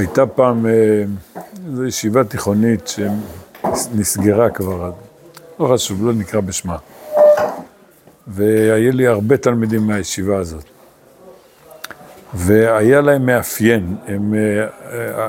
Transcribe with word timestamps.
הייתה 0.00 0.26
פעם 0.26 0.66
איזו 1.70 1.84
ישיבה 1.86 2.24
תיכונית 2.24 2.92
שנסגרה 3.66 4.50
כבר, 4.50 4.90
לא 5.60 5.74
חשוב, 5.74 6.06
לא 6.06 6.12
נקרא 6.12 6.40
בשמה. 6.40 6.76
והיה 8.26 8.92
לי 8.92 9.06
הרבה 9.06 9.36
תלמידים 9.36 9.86
מהישיבה 9.86 10.38
הזאת. 10.38 10.64
והיה 12.34 13.00
להם 13.00 13.26
מאפיין, 13.26 13.96
הם 14.06 14.34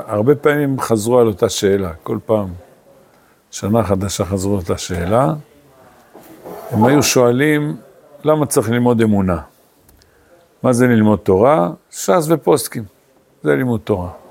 הרבה 0.06 0.34
פעמים 0.34 0.80
חזרו 0.80 1.18
על 1.18 1.26
אותה 1.26 1.48
שאלה, 1.48 1.92
כל 2.02 2.18
פעם, 2.26 2.48
שנה 3.50 3.84
חדשה 3.84 4.24
חזרו 4.24 4.52
על 4.52 4.58
אותה 4.58 4.78
שאלה. 4.78 5.34
הם 6.70 6.84
היו 6.84 7.02
שואלים, 7.02 7.76
למה 8.24 8.46
צריך 8.46 8.70
ללמוד 8.70 9.00
אמונה? 9.00 9.38
מה 10.62 10.72
זה 10.72 10.86
ללמוד 10.86 11.18
תורה? 11.18 11.70
ש"ס 11.90 12.26
ופוסקים, 12.28 12.84
זה 13.42 13.56
לימוד 13.56 13.80
תורה. 13.84 14.21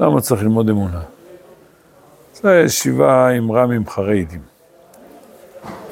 למה 0.00 0.20
צריך 0.20 0.42
ללמוד 0.42 0.70
אמונה? 0.70 1.00
זו 2.34 2.48
ישיבה 2.48 3.28
עם 3.28 3.52
רמים 3.52 3.88
חרדים. 3.88 4.40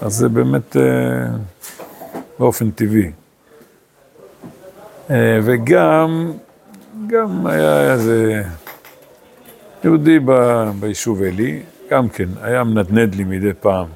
אז 0.03 0.15
זה 0.15 0.29
באמת 0.29 0.77
אה, 0.77 0.83
באופן 2.39 2.71
טבעי. 2.71 3.11
אה, 5.11 5.39
וגם, 5.43 6.33
גם 7.07 7.47
היה 7.47 7.93
איזה 7.93 8.43
יהודי 9.85 10.19
ב, 10.19 10.33
ביישוב 10.81 11.23
עלי, 11.23 11.63
גם 11.91 12.09
כן, 12.09 12.29
היה 12.43 12.65
מנדנד 12.65 13.15
לי 13.15 13.25
מדי 13.25 13.53
פעם. 13.61 13.87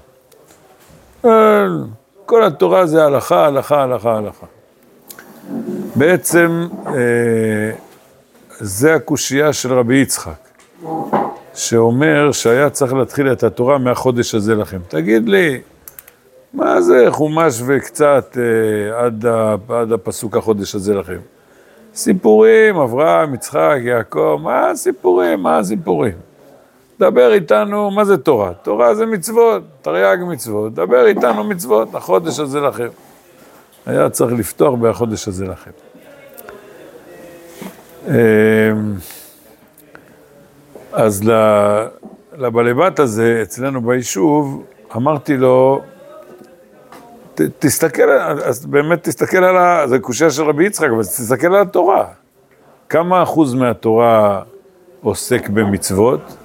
כל 2.26 2.45
התורה 2.45 2.86
זה 2.86 3.04
הלכה, 3.04 3.46
הלכה, 3.46 3.82
הלכה, 3.82 4.16
הלכה. 4.16 4.46
בעצם 5.95 6.68
אה, 6.87 6.93
זה 8.60 8.95
הקושייה 8.95 9.52
של 9.52 9.73
רבי 9.73 9.96
יצחק, 9.96 10.48
שאומר 11.54 12.32
שהיה 12.32 12.70
צריך 12.70 12.92
להתחיל 12.92 13.32
את 13.32 13.42
התורה 13.42 13.78
מהחודש 13.78 14.34
הזה 14.34 14.54
לכם. 14.54 14.78
תגיד 14.88 15.28
לי, 15.28 15.60
מה 16.54 16.80
זה 16.80 17.06
חומש 17.10 17.62
וקצת 17.66 18.37
אה, 18.38 19.04
עד, 19.04 19.26
עד 19.68 19.92
הפסוק 19.92 20.37
החודש 20.37 20.74
הזה 20.74 20.95
לכם? 20.95 21.18
סיפורים, 21.95 22.76
אברהם, 22.76 23.34
יצחק, 23.34 23.76
יעקב, 23.80 24.38
מה 24.42 24.70
הסיפורים, 24.70 25.43
מה 25.43 25.59
הסיפורים? 25.59 26.15
דבר 27.00 27.32
איתנו, 27.32 27.90
מה 27.90 28.04
זה 28.04 28.16
תורה? 28.16 28.52
תורה 28.52 28.95
זה 28.95 29.06
מצוות, 29.06 29.62
תרי"ג 29.82 30.18
מצוות, 30.28 30.74
דבר 30.74 31.06
איתנו 31.06 31.45
מצוות, 31.45 31.95
החודש 31.95 32.40
הזה 32.40 32.60
לכם. 32.60 32.88
היה 33.87 34.10
צריך 34.10 34.32
לפתוח 34.32 34.74
בהחודש 34.74 35.28
הזה 35.28 35.46
לכם. 35.46 35.70
אמ, 38.09 38.14
אז 40.92 41.23
לבלבת 42.37 42.98
הזה, 42.98 43.40
אצלנו 43.42 43.80
ביישוב, 43.80 44.65
אמרתי 44.96 45.37
לו, 45.37 45.82
תסתכל, 47.59 48.10
אז 48.45 48.66
באמת 48.66 49.09
תסתכל 49.09 49.45
על 49.45 49.56
ה... 49.56 49.87
זה 49.87 49.98
קושייה 49.98 50.30
של 50.30 50.42
רבי 50.42 50.66
יצחק, 50.66 50.88
אבל 50.95 51.02
תסתכל 51.02 51.46
על 51.46 51.62
התורה. 51.62 52.06
כמה 52.88 53.23
אחוז 53.23 53.54
מהתורה 53.54 54.43
עוסק 55.02 55.48
במצוות? 55.48 56.37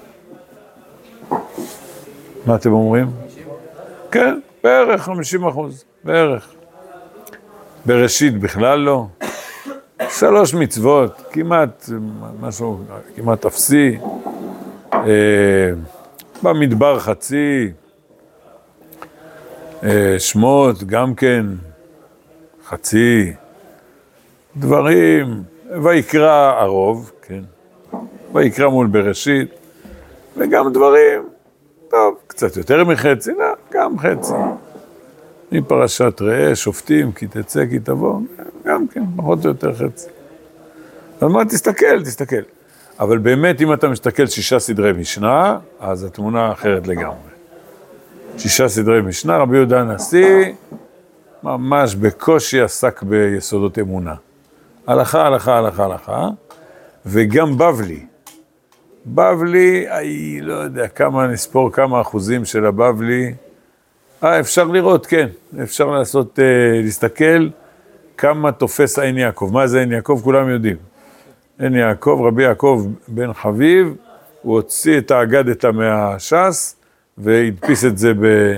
מה 2.45 2.55
אתם 2.55 2.71
אומרים? 2.71 3.07
כן, 4.11 4.39
בערך 4.63 5.01
50 5.01 5.47
אחוז, 5.47 5.83
בערך. 6.03 6.47
בראשית 7.85 8.39
בכלל 8.39 8.79
לא. 8.79 9.05
שלוש 10.09 10.53
מצוות, 10.53 11.21
כמעט, 11.31 11.89
משהו, 12.39 12.79
כמעט 13.15 13.45
אפסי. 13.45 13.97
אה, 14.93 15.69
במדבר 16.43 16.99
חצי. 16.99 17.71
אה, 19.83 20.15
שמות 20.19 20.83
גם 20.83 21.15
כן, 21.15 21.45
חצי. 22.65 23.33
דברים, 24.57 25.43
ויקרא 25.83 26.53
הרוב, 26.59 27.11
כן. 27.21 27.41
ויקרא 28.33 28.67
מול 28.69 28.87
בראשית, 28.87 29.49
וגם 30.37 30.73
דברים, 30.73 31.21
טוב, 31.89 32.15
קצת 32.27 32.57
יותר 32.57 32.83
מחצי, 32.83 33.31
לא, 33.31 33.45
גם 33.73 33.99
חצי. 33.99 34.33
מפרשת 35.51 36.21
ראה, 36.21 36.55
שופטים, 36.55 37.11
כי 37.11 37.27
תצא, 37.27 37.65
כי 37.65 37.79
תבוא, 37.79 38.19
כן, 38.93 39.03
פחות 39.17 39.45
או 39.45 39.49
יותר 39.49 39.73
חצי. 39.73 40.07
אז 41.21 41.27
מה, 41.31 41.45
תסתכל, 41.45 42.03
תסתכל. 42.03 42.41
אבל 42.99 43.17
באמת, 43.17 43.61
אם 43.61 43.73
אתה 43.73 43.87
מסתכל 43.87 44.25
שישה 44.25 44.59
סדרי 44.59 44.93
משנה, 44.93 45.57
אז 45.79 46.03
התמונה 46.03 46.51
אחרת 46.51 46.87
לגמרי. 46.87 47.33
שישה 48.37 48.67
סדרי 48.67 49.01
משנה, 49.01 49.37
רבי 49.37 49.55
יהודה 49.55 49.79
הנשיא 49.79 50.53
ממש 51.43 51.95
בקושי 51.95 52.61
עסק 52.61 53.03
ביסודות 53.03 53.79
אמונה. 53.79 54.15
הלכה, 54.87 55.27
הלכה, 55.27 55.57
הלכה, 55.57 55.85
הלכה, 55.85 56.29
וגם 57.05 57.57
בבלי. 57.57 58.05
בבלי, 59.05 59.89
אני 59.89 60.41
לא 60.41 60.53
יודע 60.53 60.87
כמה, 60.87 61.27
נספור 61.27 61.71
כמה 61.71 62.01
אחוזים 62.01 62.45
של 62.45 62.65
הבבלי. 62.65 63.33
אה, 64.23 64.39
אפשר 64.39 64.63
לראות, 64.63 65.05
כן, 65.05 65.27
אפשר 65.63 65.85
לעשות, 65.85 66.39
אה, 66.39 66.81
להסתכל 66.83 67.47
כמה 68.17 68.51
תופס 68.51 68.99
עין 68.99 69.17
יעקב. 69.17 69.49
מה 69.53 69.67
זה 69.67 69.79
עין 69.79 69.91
יעקב? 69.91 70.21
כולם 70.23 70.49
יודעים. 70.49 70.77
עין 71.59 71.75
יעקב, 71.75 72.21
רבי 72.27 72.43
יעקב 72.43 72.85
בן 73.07 73.33
חביב, 73.33 73.95
הוא 74.41 74.55
הוציא 74.55 74.97
את 74.97 75.11
האגדתא 75.11 75.71
מהש"ס 75.71 76.75
והדפיס 77.17 77.85
את 77.85 77.97
זה 77.97 78.13
ב, 78.13 78.57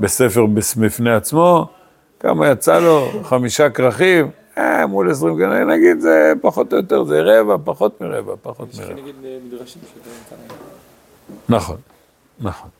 בספר 0.00 0.46
בפני 0.78 1.14
עצמו. 1.14 1.68
כמה 2.20 2.48
יצא 2.48 2.78
לו? 2.78 3.10
חמישה 3.22 3.70
כרכים. 3.70 4.30
אה, 4.58 4.86
מול 4.86 5.10
עשרים 5.10 5.36
גנאים, 5.36 5.70
נגיד 5.70 6.00
זה 6.00 6.32
פחות 6.40 6.72
או 6.72 6.78
יותר, 6.78 7.04
זה 7.04 7.20
רבע, 7.22 7.56
פחות 7.64 8.00
מרבע, 8.00 8.34
פחות 8.42 8.68
מרבע. 8.74 8.92
יש 8.92 8.98
נגיד 8.98 9.14
אה, 9.24 9.38
מדרשים 9.46 9.82
נכון, 11.48 11.76
נכון. 12.40 12.70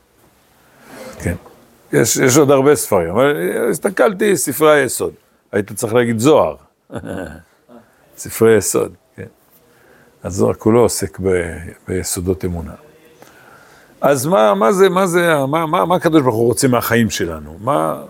כן. 1.19 1.35
יש, 1.93 2.17
יש 2.17 2.37
עוד 2.37 2.51
הרבה 2.51 2.75
ספרים, 2.75 3.11
אבל 3.11 3.37
הסתכלתי, 3.71 4.37
ספרי 4.37 4.81
היסוד. 4.81 5.13
היית 5.53 5.73
צריך 5.73 5.95
להגיד 5.95 6.19
זוהר. 6.19 6.57
ספרי 8.17 8.57
יסוד, 8.57 8.95
כן. 9.17 9.27
הזוהר 10.25 10.55
כולו 10.55 10.81
עוסק 10.81 11.19
ב, 11.21 11.57
ביסודות 11.89 12.45
אמונה. 12.45 12.75
אז 14.01 14.27
מה, 14.27 14.55
מה 14.55 14.73
זה, 14.73 14.89
מה 14.89 15.07
זה, 15.07 15.35
מה, 15.49 15.67
מה, 15.67 15.85
מה 15.85 15.97
הקדוש 15.97 16.23
ברוך 16.23 16.37
הוא 16.37 16.47
רוצה 16.47 16.69
מהחיים 16.69 17.11
שלנו? 17.11 17.57
מה... 17.61 18.03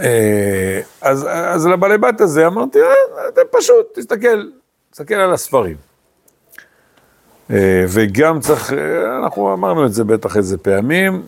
אה, 0.00 0.80
אז, 1.00 1.26
אז 1.30 1.66
לבעלי 1.66 1.98
בת 1.98 2.20
הזה 2.20 2.46
אמרתי, 2.46 2.78
אה, 2.78 2.86
זה 3.34 3.40
פשוט, 3.50 3.98
תסתכל, 3.98 4.48
תסתכל 4.90 5.14
על 5.14 5.32
הספרים. 5.32 5.76
אה, 7.50 7.84
וגם 7.88 8.40
צריך, 8.40 8.72
אנחנו 9.22 9.54
אמרנו 9.54 9.86
את 9.86 9.92
זה 9.92 10.04
בטח 10.04 10.36
איזה 10.36 10.58
פעמים, 10.58 11.22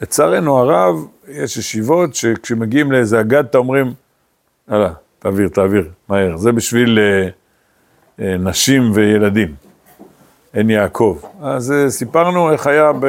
לצערנו 0.00 0.58
הרב, 0.58 1.06
יש 1.28 1.56
ישיבות 1.56 2.14
שכשמגיעים 2.14 2.92
לאיזה 2.92 3.20
אגדת 3.20 3.54
אומרים, 3.54 3.92
יאללה, 4.70 4.92
תעביר, 5.18 5.48
תעביר, 5.48 5.90
מהר. 6.08 6.36
זה 6.36 6.52
בשביל 6.52 6.98
אה, 6.98 7.28
אה, 8.24 8.36
נשים 8.36 8.90
וילדים. 8.94 9.54
עין 10.52 10.70
יעקב. 10.70 11.18
אז 11.42 11.72
אה, 11.72 11.90
סיפרנו 11.90 12.52
איך 12.52 12.66
היה, 12.66 12.92
ב, 12.92 13.06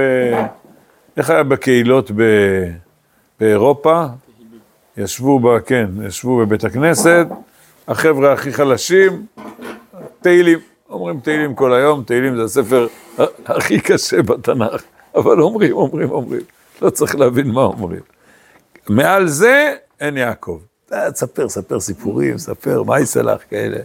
איך 1.18 1.30
היה 1.30 1.44
בקהילות 1.44 2.12
ב, 2.16 2.24
באירופה, 3.40 4.06
ישבו, 4.98 5.40
ב, 5.40 5.60
כן, 5.60 5.90
ישבו 6.08 6.38
בבית 6.38 6.64
הכנסת, 6.64 7.28
החבר'ה 7.88 8.34
הכי 8.34 8.54
חלשים, 8.54 9.26
תהילים, 10.22 10.60
אומרים 10.90 11.20
תהילים 11.20 11.56
כל 11.56 11.74
היום, 11.74 12.04
תהילים 12.04 12.36
זה 12.36 12.44
הספר 12.44 12.88
הכי 13.46 13.80
קשה 13.80 14.22
בתנ"ך, 14.22 14.84
אבל 15.16 15.42
אומרים, 15.42 15.72
אומרים, 15.72 16.12
אומרים. 16.12 16.42
לא 16.82 16.90
צריך 16.90 17.16
להבין 17.16 17.52
מה 17.52 17.62
אומרים. 17.62 18.02
מעל 18.90 19.28
זה 19.28 19.76
אין 20.00 20.18
יעקב. 20.18 20.60
תספר, 21.14 21.50
ספר 21.50 21.80
סיפורים, 21.80 22.38
ספר, 22.38 22.84
מה 22.84 22.96
לך 23.24 23.42
כאלה. 23.50 23.80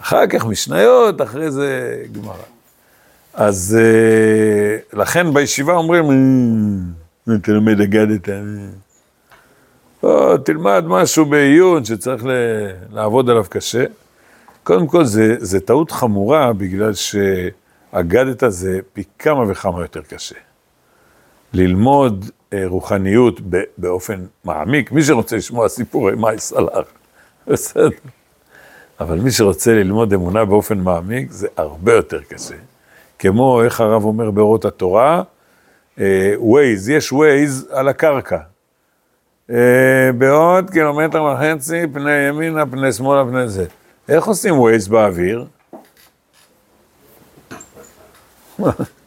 אחר 0.00 0.26
כך 0.26 0.46
משניות, 0.46 1.22
אחרי 1.22 1.50
זה 1.50 2.02
גמרא. 2.12 2.34
אז 3.34 3.78
אה, 3.80 4.98
לכן 5.00 5.34
בישיבה 5.34 5.72
אומרים, 5.72 6.04
אה, 7.28 7.34
אתה 7.34 7.52
לומד 7.52 7.80
אגדת, 7.80 8.28
או, 10.02 10.38
תלמד 10.38 10.84
משהו 10.86 11.24
בעיון 11.24 11.84
שצריך 11.84 12.24
לעבוד 12.90 13.30
עליו 13.30 13.44
קשה. 13.48 13.84
קודם 14.62 14.86
כל, 14.86 15.04
זה, 15.04 15.36
זה 15.38 15.60
טעות 15.60 15.90
חמורה, 15.90 16.52
בגלל 16.52 16.92
שאגדת 16.94 18.42
זה 18.48 18.80
פי 18.92 19.04
כמה 19.18 19.50
וכמה 19.50 19.82
יותר 19.82 20.02
קשה. 20.02 20.34
ללמוד 21.52 22.30
אה, 22.52 22.62
רוחניות 22.66 23.40
באופן 23.78 24.24
מעמיק, 24.44 24.92
מי 24.92 25.02
שרוצה 25.02 25.36
לשמוע 25.36 25.68
סיפורי 25.68 26.14
מעשה'לאך, 26.14 26.86
בסדר. 27.46 27.88
אבל 29.00 29.18
מי 29.18 29.30
שרוצה 29.30 29.74
ללמוד 29.74 30.12
אמונה 30.12 30.44
באופן 30.44 30.78
מעמיק, 30.78 31.30
זה 31.30 31.48
הרבה 31.56 31.92
יותר 31.92 32.22
קשה. 32.22 32.54
כמו, 33.18 33.62
איך 33.62 33.80
הרב 33.80 34.04
אומר 34.04 34.30
באורות 34.30 34.64
התורה, 34.64 35.22
ווייז, 36.36 36.90
אה, 36.90 36.94
יש 36.96 37.12
ווייז 37.12 37.68
על 37.70 37.88
הקרקע. 37.88 38.38
אה, 39.50 40.10
בעוד 40.18 40.70
קילומטר 40.70 41.22
וחצי, 41.24 41.82
פני 41.92 42.28
ימינה, 42.28 42.66
פני 42.66 42.92
שמאלה, 42.92 43.24
פני 43.24 43.48
זה. 43.48 43.66
איך 44.08 44.26
עושים 44.26 44.58
Waze 44.58 44.88
באוויר? 44.88 45.46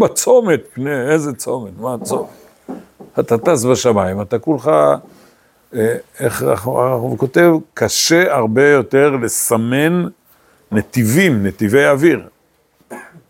בצומת, 0.00 0.60
פני 0.74 1.12
איזה 1.12 1.32
צומת, 1.32 1.72
מה 1.78 1.94
הצומת? 1.94 2.28
אתה 3.20 3.38
טס 3.38 3.64
בשמיים, 3.64 4.22
אתה 4.22 4.38
כולך, 4.38 4.70
אה, 5.74 5.96
איך 6.20 6.42
הוא 6.64 7.18
כותב, 7.18 7.52
קשה 7.74 8.34
הרבה 8.34 8.68
יותר 8.68 9.10
לסמן 9.10 10.04
נתיבים, 10.72 11.46
נתיבי 11.46 11.86
אוויר. 11.86 12.28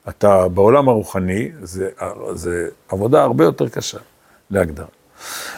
אתה 0.08 0.48
בעולם 0.48 0.88
הרוחני, 0.88 1.50
זה, 1.62 1.88
זה 2.32 2.68
עבודה 2.88 3.22
הרבה 3.22 3.44
יותר 3.44 3.68
קשה 3.68 3.98
להגדרה. 4.50 4.86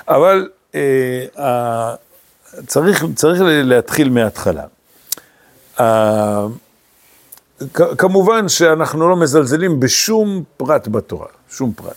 אבל 0.08 0.48
אה, 0.74 1.24
אה, 1.38 1.94
צריך, 2.66 3.04
צריך 3.14 3.40
להתחיל 3.44 4.10
מההתחלה. 4.10 4.64
כמובן 7.98 8.48
שאנחנו 8.48 9.08
לא 9.08 9.16
מזלזלים 9.16 9.80
בשום 9.80 10.42
פרט 10.56 10.88
בתורה, 10.88 11.26
שום 11.50 11.72
פרט. 11.72 11.96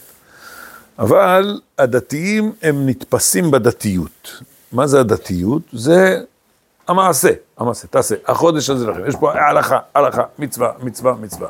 אבל 0.99 1.59
הדתיים 1.77 2.51
הם 2.61 2.89
נתפסים 2.89 3.51
בדתיות. 3.51 4.41
מה 4.71 4.87
זה 4.87 4.99
הדתיות? 4.99 5.61
זה 5.73 6.21
המעשה, 6.87 7.29
המעשה, 7.57 7.87
תעשה, 7.87 8.15
החודש 8.27 8.69
הזה 8.69 8.87
לכם, 8.87 9.01
יש 9.07 9.15
פה 9.15 9.33
הלכה, 9.33 9.79
הלכה, 9.95 10.23
מצווה, 10.39 10.71
מצווה, 10.83 11.13
מצווה. 11.21 11.47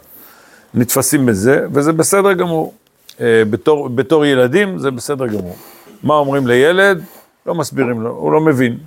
נתפסים 0.74 1.26
בזה, 1.26 1.66
וזה 1.74 1.94
בסדר 1.94 2.34
גמור. 2.34 2.74
אה, 3.22 3.44
בתור, 3.50 3.90
בתור 3.90 4.26
ילדים 4.26 4.78
זה 4.78 4.92
בסדר 4.92 5.28
גמור. 5.28 5.56
מה 6.04 6.14
אומרים 6.14 6.48
לילד? 6.48 7.04
לא 7.46 7.56
מסבירים 7.56 8.02
לו, 8.02 8.10
הוא 8.10 8.32
לא 8.32 8.42
מבין. 8.42 8.78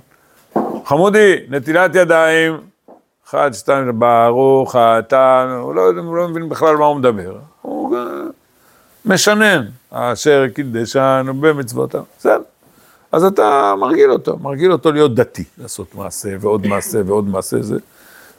חמודי, 0.85 1.35
נטילת 1.49 1.95
ידיים, 1.95 2.57
אחד, 3.29 3.53
שתיים, 3.53 3.99
ברוך 3.99 4.75
אתה, 4.75 5.57
הוא 5.61 5.75
לא, 5.75 5.81
הוא 6.03 6.15
לא 6.15 6.27
מבין 6.27 6.49
בכלל 6.49 6.75
מה 6.75 6.85
הוא 6.85 6.97
מדבר. 6.97 7.37
הוא 7.61 7.97
משנן, 9.05 9.65
אשר 9.91 10.45
קידשנו 10.55 11.33
במצוותיו, 11.33 12.03
בסדר. 12.19 12.41
אז 13.11 13.23
אתה 13.23 13.73
מרגיל 13.79 14.11
אותו, 14.11 14.37
מרגיל 14.37 14.71
אותו 14.71 14.91
להיות 14.91 15.15
דתי, 15.15 15.43
לעשות 15.57 15.95
מעשה 15.95 16.29
ועוד 16.39 16.67
מעשה 16.67 17.01
ועוד 17.05 17.27
מעשה, 17.27 17.61
זה, 17.61 17.77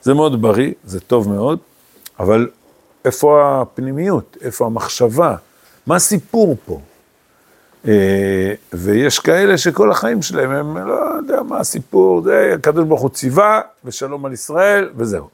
זה 0.02 0.14
מאוד 0.14 0.42
בריא, 0.42 0.72
זה 0.84 1.00
טוב 1.00 1.28
מאוד, 1.28 1.58
אבל 2.20 2.48
איפה 3.04 3.60
הפנימיות, 3.62 4.36
איפה 4.40 4.66
המחשבה, 4.66 5.36
מה 5.86 5.96
הסיפור 5.96 6.56
פה? 6.66 6.80
אה, 7.88 8.54
ויש 8.72 9.18
כאלה 9.18 9.58
שכל 9.58 9.90
החיים 9.90 10.22
שלהם, 10.22 10.50
הם 10.50 10.88
לא 10.88 10.94
יודע 11.16 11.42
מה 11.42 11.58
הסיפור, 11.58 12.22
זה 12.22 12.52
הקדוש 12.54 12.84
ברוך 12.84 13.00
הוא 13.00 13.10
ציווה, 13.10 13.60
ושלום 13.84 14.26
על 14.26 14.32
ישראל, 14.32 14.88
וזהו. 14.96 15.28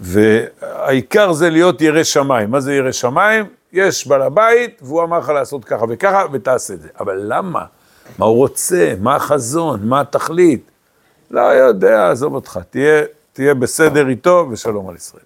והעיקר 0.00 1.32
זה 1.32 1.50
להיות 1.50 1.80
ירא 1.80 2.02
שמיים. 2.02 2.50
מה 2.50 2.60
זה 2.60 2.74
ירא 2.74 2.92
שמיים? 2.92 3.46
יש 3.72 4.06
בעל 4.06 4.22
הבית, 4.22 4.78
והוא 4.82 5.02
אמר 5.02 5.18
לך 5.18 5.28
לעשות 5.28 5.64
ככה 5.64 5.84
וככה, 5.88 6.24
ותעשה 6.32 6.74
את 6.74 6.80
זה. 6.80 6.88
אבל 7.00 7.20
למה? 7.26 7.64
מה 8.18 8.26
הוא 8.26 8.36
רוצה? 8.36 8.94
מה 9.00 9.16
החזון? 9.16 9.80
מה 9.88 10.00
התכלית? 10.00 10.70
לא 11.30 11.40
יודע, 11.40 12.10
עזוב 12.10 12.34
אותך, 12.34 12.58
תהיה, 12.70 13.02
תהיה 13.32 13.54
בסדר 13.54 14.08
איתו, 14.08 14.48
ושלום 14.50 14.88
על 14.88 14.96
ישראל. 14.96 15.22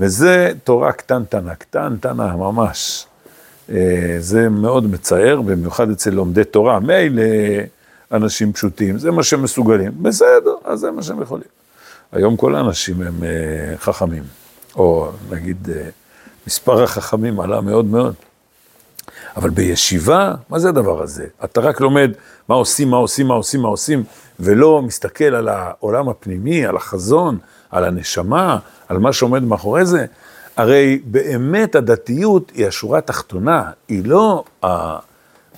וזה 0.00 0.52
תורה 0.64 0.92
קטנטנה, 0.92 1.54
קטנטנה 1.54 2.36
ממש. 2.36 3.06
אה, 3.70 4.16
זה 4.18 4.48
מאוד 4.48 4.86
מצער, 4.86 5.40
במיוחד 5.40 5.90
אצל 5.90 6.10
לומדי 6.10 6.44
תורה. 6.44 6.80
מילא 6.80 7.22
אנשים 8.12 8.52
פשוטים, 8.52 8.98
זה 8.98 9.10
מה 9.10 9.22
שהם 9.22 9.42
מסוגלים. 9.42 9.92
בסדר, 10.02 10.54
אז 10.64 10.78
זה 10.78 10.90
מה 10.90 11.02
שהם 11.02 11.22
יכולים. 11.22 11.48
היום 12.12 12.36
כל 12.36 12.54
האנשים 12.54 13.02
הם 13.02 13.24
אה, 13.24 13.76
חכמים, 13.78 14.22
או 14.76 15.10
נגיד 15.30 15.68
אה, 15.76 15.88
מספר 16.46 16.82
החכמים 16.82 17.40
עלה 17.40 17.60
מאוד 17.60 17.84
מאוד. 17.84 18.14
אבל 19.36 19.50
בישיבה, 19.50 20.34
מה 20.50 20.58
זה 20.58 20.68
הדבר 20.68 21.02
הזה? 21.02 21.26
אתה 21.44 21.60
רק 21.60 21.80
לומד 21.80 22.10
מה 22.48 22.54
עושים, 22.54 22.90
מה 22.90 22.96
עושים, 22.96 23.26
מה 23.26 23.34
עושים, 23.34 23.60
מה 23.60 23.68
עושים, 23.68 24.04
ולא 24.40 24.82
מסתכל 24.82 25.24
על 25.24 25.48
העולם 25.48 26.08
הפנימי, 26.08 26.66
על 26.66 26.76
החזון, 26.76 27.38
על 27.70 27.84
הנשמה, 27.84 28.58
על 28.88 28.98
מה 28.98 29.12
שעומד 29.12 29.42
מאחורי 29.42 29.86
זה. 29.86 30.06
הרי 30.56 31.00
באמת 31.04 31.74
הדתיות 31.74 32.52
היא 32.54 32.66
השורה 32.66 32.98
התחתונה, 32.98 33.70
היא 33.88 34.02
לא 34.04 34.44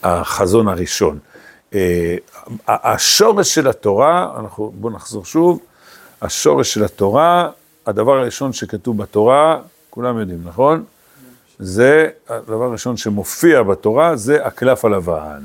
החזון 0.03 0.69
הראשון. 0.69 1.19
אה, 1.75 2.17
השורש 2.69 3.55
של 3.55 3.69
התורה, 3.69 4.31
אנחנו, 4.41 4.73
בואו 4.75 4.93
נחזור 4.93 5.25
שוב, 5.25 5.61
השורש 6.23 6.75
של 6.75 6.85
התורה, 6.85 7.51
הדבר 7.87 8.13
הראשון 8.13 8.53
שכתוב 8.53 8.99
בתורה, 8.99 9.61
כולם 9.91 10.19
יודעים, 10.19 10.41
נכון? 10.45 10.85
זה 11.59 12.09
הדבר 12.29 12.65
הראשון 12.65 12.97
שמופיע 12.97 13.63
בתורה, 13.63 14.17
זה 14.17 14.47
הקלף 14.47 14.85
הלבן. 14.85 15.41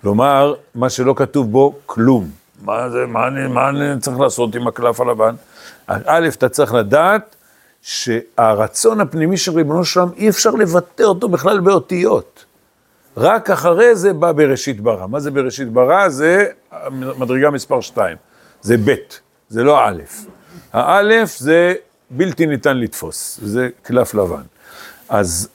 כלומר, 0.00 0.54
מה 0.74 0.90
שלא 0.90 1.14
כתוב 1.16 1.52
בו, 1.52 1.74
כלום. 1.86 2.30
מה 2.62 2.90
זה, 2.90 3.06
מה 3.06 3.28
אני, 3.28 3.46
מה 3.46 3.68
אני 3.68 4.00
צריך 4.00 4.20
לעשות 4.20 4.54
עם 4.54 4.66
הקלף 4.66 5.00
הלבן? 5.00 5.34
א', 5.86 6.28
אתה 6.28 6.48
צריך 6.48 6.74
לדעת 6.74 7.35
שהרצון 7.86 9.00
הפנימי 9.00 9.36
של 9.36 9.52
ריבונו 9.52 9.84
שלם, 9.84 10.08
אי 10.16 10.28
אפשר 10.28 10.50
לבטא 10.50 11.02
אותו 11.02 11.28
בכלל 11.28 11.60
באותיות. 11.60 12.44
רק 13.16 13.50
אחרי 13.50 13.96
זה 13.96 14.12
בא 14.12 14.32
בראשית 14.32 14.80
ברא. 14.80 15.06
מה 15.06 15.20
זה 15.20 15.30
בראשית 15.30 15.68
ברא? 15.72 16.08
זה 16.08 16.46
מדרגה 16.90 17.50
מספר 17.50 17.80
2. 17.80 18.16
זה 18.62 18.76
ב', 18.84 18.94
זה 19.48 19.64
לא 19.64 19.88
א'. 19.88 20.02
האלף 20.72 21.38
זה 21.38 21.74
בלתי 22.10 22.46
ניתן 22.46 22.76
לתפוס, 22.76 23.40
זה 23.42 23.68
קלף 23.82 24.14
לבן. 24.14 24.42
אז 25.08 25.48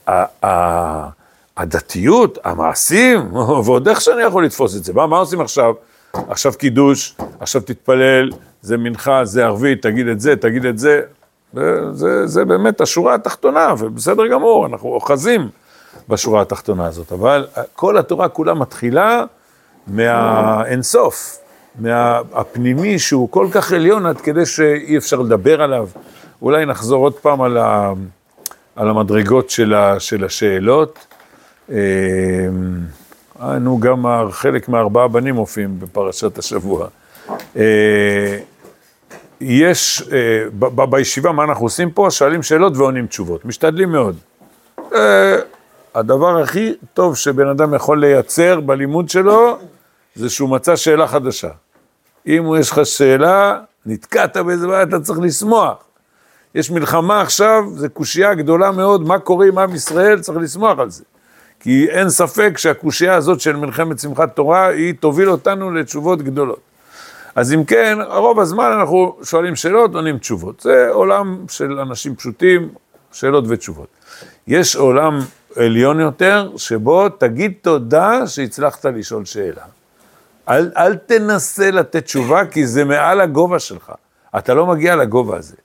הדתיות, 1.57 2.37
המעשים, 2.43 3.35
ועוד 3.65 3.87
איך 3.87 4.01
שאני 4.01 4.21
יכול 4.21 4.45
לתפוס 4.45 4.75
את 4.75 4.83
זה. 4.83 4.93
מה, 4.93 5.07
מה 5.07 5.17
עושים 5.17 5.41
עכשיו? 5.41 5.73
עכשיו 6.13 6.53
קידוש, 6.53 7.15
עכשיו 7.39 7.61
תתפלל, 7.61 8.31
זה 8.61 8.77
מנחה, 8.77 9.25
זה 9.25 9.45
ערבית, 9.45 9.81
תגיד 9.81 10.07
את 10.07 10.19
זה, 10.19 10.35
תגיד 10.35 10.65
את 10.65 10.77
זה. 10.77 11.01
זה, 11.53 11.93
זה, 11.93 12.27
זה 12.27 12.46
באמת 12.46 12.81
השורה 12.81 13.15
התחתונה, 13.15 13.74
ובסדר 13.77 14.27
גמור, 14.27 14.65
אנחנו 14.65 14.89
אוחזים 14.89 15.50
בשורה 16.10 16.41
התחתונה 16.41 16.86
הזאת. 16.86 17.12
אבל 17.12 17.48
כל 17.75 17.98
התורה 17.98 18.29
כולה 18.29 18.53
מתחילה 18.53 19.24
מהאינסוף, 19.88 21.38
מהפנימי 21.79 23.00
שהוא 23.00 23.29
כל 23.31 23.48
כך 23.51 23.72
עליון 23.72 24.05
עד 24.05 24.22
כדי 24.22 24.46
שאי 24.46 24.98
אפשר 24.98 25.20
לדבר 25.20 25.62
עליו. 25.62 25.88
אולי 26.41 26.65
נחזור 26.65 27.03
עוד 27.03 27.13
פעם 27.13 27.41
על, 27.41 27.58
ה, 27.58 27.93
על 28.75 28.89
המדרגות 28.89 29.50
של, 29.50 29.74
ה, 29.74 30.00
של 30.00 30.25
השאלות. 30.25 31.00
אה, 31.72 31.77
נו, 33.60 33.79
גם 33.79 34.05
חלק 34.31 34.70
מהארבעה 34.70 35.08
בנים 35.08 35.36
מופיעים 35.36 35.79
בפרשת 35.79 36.38
השבוע. 36.38 36.88
אה, 37.58 38.38
יש, 39.41 40.03
אה, 40.12 40.86
בישיבה, 40.86 41.31
מה 41.31 41.43
אנחנו 41.43 41.65
עושים 41.65 41.91
פה? 41.91 42.07
שואלים 42.12 42.43
שאלות 42.43 42.77
ועונים 42.77 43.07
תשובות, 43.07 43.45
משתדלים 43.45 43.91
מאוד. 43.91 44.15
הדבר 45.95 46.41
הכי 46.41 46.74
טוב 46.93 47.15
שבן 47.17 47.48
אדם 47.48 47.74
יכול 47.74 48.00
לייצר 48.00 48.60
בלימוד 48.60 49.10
שלו, 49.10 49.57
זה 50.15 50.29
שהוא 50.29 50.50
מצא 50.50 50.75
שאלה 50.75 51.07
חדשה. 51.07 51.50
אם 52.27 52.43
יש 52.60 52.71
לך 52.71 52.86
שאלה, 52.86 53.60
נתקעת 53.86 54.38
באיזה 54.38 54.67
בעיה, 54.67 54.83
אתה 54.83 55.00
צריך 55.00 55.19
לשמוח. 55.19 55.77
יש 56.55 56.71
מלחמה 56.71 57.21
עכשיו, 57.21 57.63
זו 57.75 57.88
קושייה 57.93 58.33
גדולה 58.33 58.71
מאוד, 58.71 59.01
מה 59.01 59.19
קורה 59.19 59.48
עם 59.48 59.57
עם 59.57 59.75
ישראל, 59.75 60.19
צריך 60.19 60.38
לשמוח 60.38 60.79
על 60.79 60.89
זה. 60.89 61.03
כי 61.60 61.88
אין 61.89 62.10
ספק 62.10 62.57
שהקושייה 62.57 63.15
הזאת 63.15 63.41
של 63.41 63.55
מלחמת 63.55 64.00
שמחת 64.00 64.36
תורה, 64.36 64.67
היא 64.67 64.93
תוביל 65.00 65.29
אותנו 65.29 65.71
לתשובות 65.71 66.21
גדולות. 66.21 66.60
אז 67.35 67.53
אם 67.53 67.63
כן, 67.63 67.97
רוב 68.07 68.39
הזמן 68.39 68.71
אנחנו 68.79 69.17
שואלים 69.23 69.55
שאלות, 69.55 69.95
עונים 69.95 70.17
תשובות. 70.17 70.59
זה 70.59 70.88
עולם 70.89 71.45
של 71.50 71.79
אנשים 71.79 72.15
פשוטים, 72.15 72.69
שאלות 73.11 73.43
ותשובות. 73.47 73.88
יש 74.47 74.75
עולם 74.75 75.19
עליון 75.55 76.00
יותר, 76.00 76.50
שבו 76.57 77.09
תגיד 77.09 77.53
תודה 77.61 78.27
שהצלחת 78.27 78.85
לשאול 78.85 79.25
שאלה. 79.25 79.63
אל, 80.50 80.71
אל 80.77 80.95
תנסה 80.95 81.71
לתת 81.71 82.03
תשובה, 82.03 82.45
כי 82.45 82.67
זה 82.67 82.85
מעל 82.85 83.21
הגובה 83.21 83.59
שלך. 83.59 83.91
אתה 84.38 84.53
לא 84.53 84.65
מגיע 84.65 84.95
לגובה 84.95 85.38
הזה. 85.38 85.55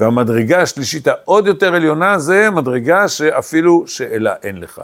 והמדרגה 0.00 0.62
השלישית 0.62 1.08
העוד 1.08 1.46
יותר 1.46 1.74
עליונה, 1.74 2.18
זה 2.18 2.50
מדרגה 2.50 3.08
שאפילו 3.08 3.84
שאלה 3.86 4.34
אין 4.42 4.60
לך. 4.60 4.80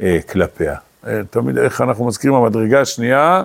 אה, 0.00 0.18
כלפיה. 0.32 0.76
אה, 1.06 1.20
תמיד 1.30 1.58
איך 1.58 1.80
אנחנו 1.80 2.06
מזכירים, 2.06 2.36
המדרגה 2.36 2.80
השנייה, 2.80 3.42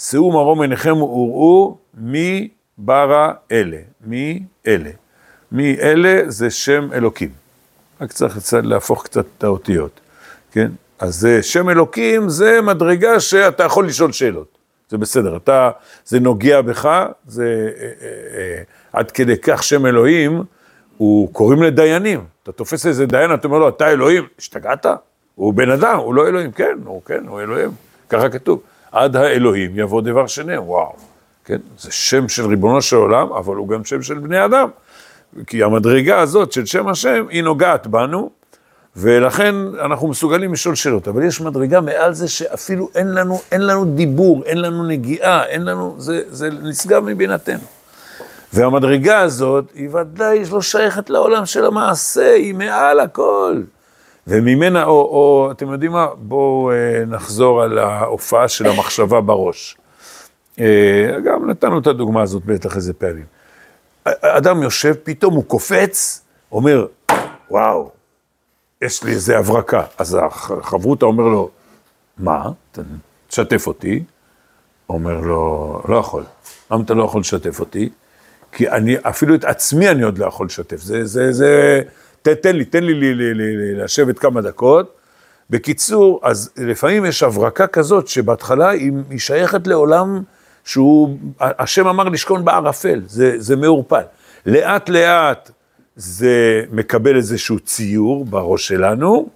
שאו 0.00 0.32
מרום 0.32 0.62
עיניכם 0.62 1.02
וראו 1.02 1.76
מי 1.94 2.48
ברא 2.78 3.32
אלה. 3.52 3.76
מי 4.06 4.42
אלה? 4.66 4.90
מי 5.52 5.76
אלה 5.80 6.22
זה 6.26 6.50
שם 6.50 6.88
אלוקים. 6.92 7.30
רק 8.00 8.12
צריך 8.12 8.54
להפוך 8.62 9.04
קצת 9.04 9.24
את 9.38 9.44
האותיות, 9.44 10.00
כן? 10.52 10.70
אז 10.98 11.28
שם 11.42 11.68
אלוקים 11.70 12.28
זה 12.28 12.60
מדרגה 12.60 13.20
שאתה 13.20 13.62
יכול 13.62 13.86
לשאול 13.86 14.12
שאלות. 14.12 14.58
זה 14.88 14.98
בסדר, 14.98 15.36
אתה, 15.36 15.70
זה 16.04 16.20
נוגע 16.20 16.60
בך, 16.60 17.06
זה 17.26 17.70
אה, 17.78 17.84
אה, 17.84 18.38
אה, 18.38 18.62
עד 18.92 19.10
כדי 19.10 19.36
כך 19.42 19.62
שם 19.62 19.86
אלוהים, 19.86 20.42
הוא 20.96 21.32
קוראים 21.32 21.62
לדיינים. 21.62 22.24
אתה 22.42 22.52
תופס 22.52 22.86
איזה 22.86 23.06
דיין, 23.06 23.34
אתה 23.34 23.48
אומר 23.48 23.58
לו, 23.58 23.68
אתה 23.68 23.90
אלוהים, 23.90 24.26
השתגעת? 24.38 24.86
הוא 25.34 25.54
בן 25.54 25.70
אדם, 25.70 25.98
הוא 25.98 26.14
לא 26.14 26.28
אלוהים, 26.28 26.52
כן, 26.52 26.78
הוא 26.84 27.02
כן, 27.04 27.26
הוא 27.26 27.40
אלוהים, 27.40 27.70
ככה 28.08 28.28
כתוב. 28.28 28.62
עד 28.92 29.16
האלוהים 29.16 29.70
יבוא 29.74 30.02
דבר 30.02 30.26
שני, 30.26 30.58
וואו, 30.58 30.92
כן? 31.44 31.58
זה 31.78 31.92
שם 31.92 32.28
של 32.28 32.46
ריבונו 32.46 32.82
של 32.82 32.96
עולם, 32.96 33.32
אבל 33.32 33.56
הוא 33.56 33.68
גם 33.68 33.84
שם 33.84 34.02
של 34.02 34.18
בני 34.18 34.44
אדם. 34.44 34.68
כי 35.46 35.62
המדרגה 35.62 36.20
הזאת 36.20 36.52
של 36.52 36.66
שם 36.66 36.88
השם, 36.88 37.26
היא 37.28 37.42
נוגעת 37.42 37.86
בנו, 37.86 38.30
ולכן 38.96 39.54
אנחנו 39.84 40.08
מסוגלים 40.08 40.52
לשאול 40.52 40.74
שאלות. 40.74 41.08
אבל 41.08 41.24
יש 41.24 41.40
מדרגה 41.40 41.80
מעל 41.80 42.14
זה 42.14 42.28
שאפילו 42.28 42.88
אין 42.94 43.14
לנו, 43.14 43.40
אין 43.52 43.66
לנו 43.66 43.84
דיבור, 43.84 44.42
אין 44.44 44.60
לנו 44.60 44.86
נגיעה, 44.86 45.46
אין 45.46 45.64
לנו, 45.64 45.94
זה, 45.98 46.22
זה 46.30 46.50
נשגב 46.50 47.04
מבינתנו. 47.04 47.64
והמדרגה 48.52 49.20
הזאת, 49.20 49.64
היא 49.74 49.88
ודאי 49.94 50.42
לא 50.52 50.62
שייכת 50.62 51.10
לעולם 51.10 51.46
של 51.46 51.64
המעשה, 51.64 52.34
היא 52.34 52.54
מעל 52.54 53.00
הכל. 53.00 53.62
וממנה, 54.30 54.84
או, 54.84 54.90
או 54.90 55.48
אתם 55.50 55.72
יודעים 55.72 55.92
מה, 55.92 56.06
בואו 56.18 56.70
אה, 56.72 57.04
נחזור 57.06 57.62
על 57.62 57.78
ההופעה 57.78 58.48
של 58.48 58.66
המחשבה 58.66 59.20
בראש. 59.20 59.76
אה, 60.60 61.16
גם 61.24 61.50
נתנו 61.50 61.78
את 61.78 61.86
הדוגמה 61.86 62.22
הזאת 62.22 62.44
בטח 62.44 62.76
איזה 62.76 62.92
פעמים. 62.92 63.24
אדם 64.04 64.62
יושב, 64.62 64.94
פתאום 65.02 65.34
הוא 65.34 65.44
קופץ, 65.44 66.22
אומר, 66.52 66.86
וואו, 67.50 67.90
יש 68.82 69.04
לי 69.04 69.12
איזה 69.12 69.38
הברקה. 69.38 69.82
אז 69.98 70.18
החברותא 70.22 71.04
אומר 71.04 71.24
לו, 71.24 71.50
מה? 72.18 72.50
תשתף 73.28 73.66
אותי. 73.66 74.04
אומר 74.88 75.20
לו, 75.20 75.82
לא 75.88 75.96
יכול. 75.96 76.24
למה 76.70 76.82
אתה 76.84 76.94
לא 76.94 77.04
יכול 77.04 77.20
לשתף 77.20 77.60
אותי? 77.60 77.88
כי 78.52 78.68
אני, 78.68 78.96
אפילו 79.02 79.34
את 79.34 79.44
עצמי 79.44 79.88
אני 79.88 80.02
עוד 80.02 80.18
לא 80.18 80.26
יכול 80.26 80.46
לשתף. 80.46 80.80
זה, 80.80 81.04
זה, 81.04 81.32
זה, 81.32 81.82
ת, 82.22 82.28
תן 82.28 82.56
לי, 82.56 82.64
תן 82.64 82.84
לי, 82.84 82.94
לי, 82.94 83.14
לי, 83.14 83.34
לי, 83.34 83.56
לי 83.56 83.74
לשבת 83.74 84.18
כמה 84.18 84.40
דקות. 84.40 84.96
בקיצור, 85.50 86.20
אז 86.22 86.50
לפעמים 86.56 87.04
יש 87.04 87.22
הברקה 87.22 87.66
כזאת 87.66 88.08
שבהתחלה 88.08 88.68
היא, 88.68 88.92
היא 89.10 89.18
שייכת 89.18 89.66
לעולם 89.66 90.22
שהוא, 90.64 91.18
השם 91.40 91.86
אמר 91.86 92.04
לשכון 92.04 92.44
בערפל, 92.44 93.02
זה, 93.06 93.34
זה 93.38 93.56
מעורפל. 93.56 94.02
לאט 94.46 94.88
לאט 94.88 95.50
זה 95.96 96.64
מקבל 96.72 97.16
איזשהו 97.16 97.58
ציור 97.60 98.24
בראש 98.24 98.68
שלנו, 98.68 99.28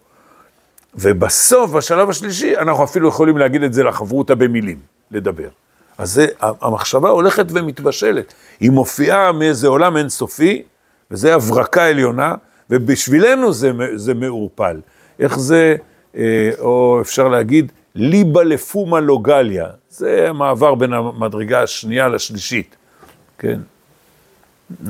ובסוף, 0.94 1.70
בשלב 1.70 2.10
השלישי, 2.10 2.56
אנחנו 2.56 2.84
אפילו 2.84 3.08
יכולים 3.08 3.38
להגיד 3.38 3.62
את 3.62 3.72
זה 3.72 3.82
לחברותא 3.82 4.34
במילים, 4.34 4.78
לדבר. 5.10 5.48
אז 5.98 6.12
זה, 6.12 6.26
המחשבה 6.40 7.08
הולכת 7.08 7.46
ומתבשלת. 7.48 8.34
היא 8.60 8.70
מופיעה 8.70 9.32
מאיזה 9.32 9.68
עולם 9.68 9.96
אינסופי, 9.96 10.62
וזה 11.10 11.34
הברקה 11.34 11.88
עליונה, 11.88 12.34
ובשבילנו 12.70 13.52
זה, 13.52 13.72
זה 13.94 14.14
מעורפל. 14.14 14.80
איך 15.18 15.38
זה, 15.38 15.76
אה, 16.16 16.50
או 16.58 16.98
אפשר 17.00 17.28
להגיד, 17.28 17.72
ליבה 17.94 18.44
לפומה 18.44 19.00
לוגליה. 19.00 19.66
זה 19.90 20.26
המעבר 20.28 20.74
בין 20.74 20.92
המדרגה 20.92 21.62
השנייה 21.62 22.08
לשלישית, 22.08 22.76
כן? 23.38 23.60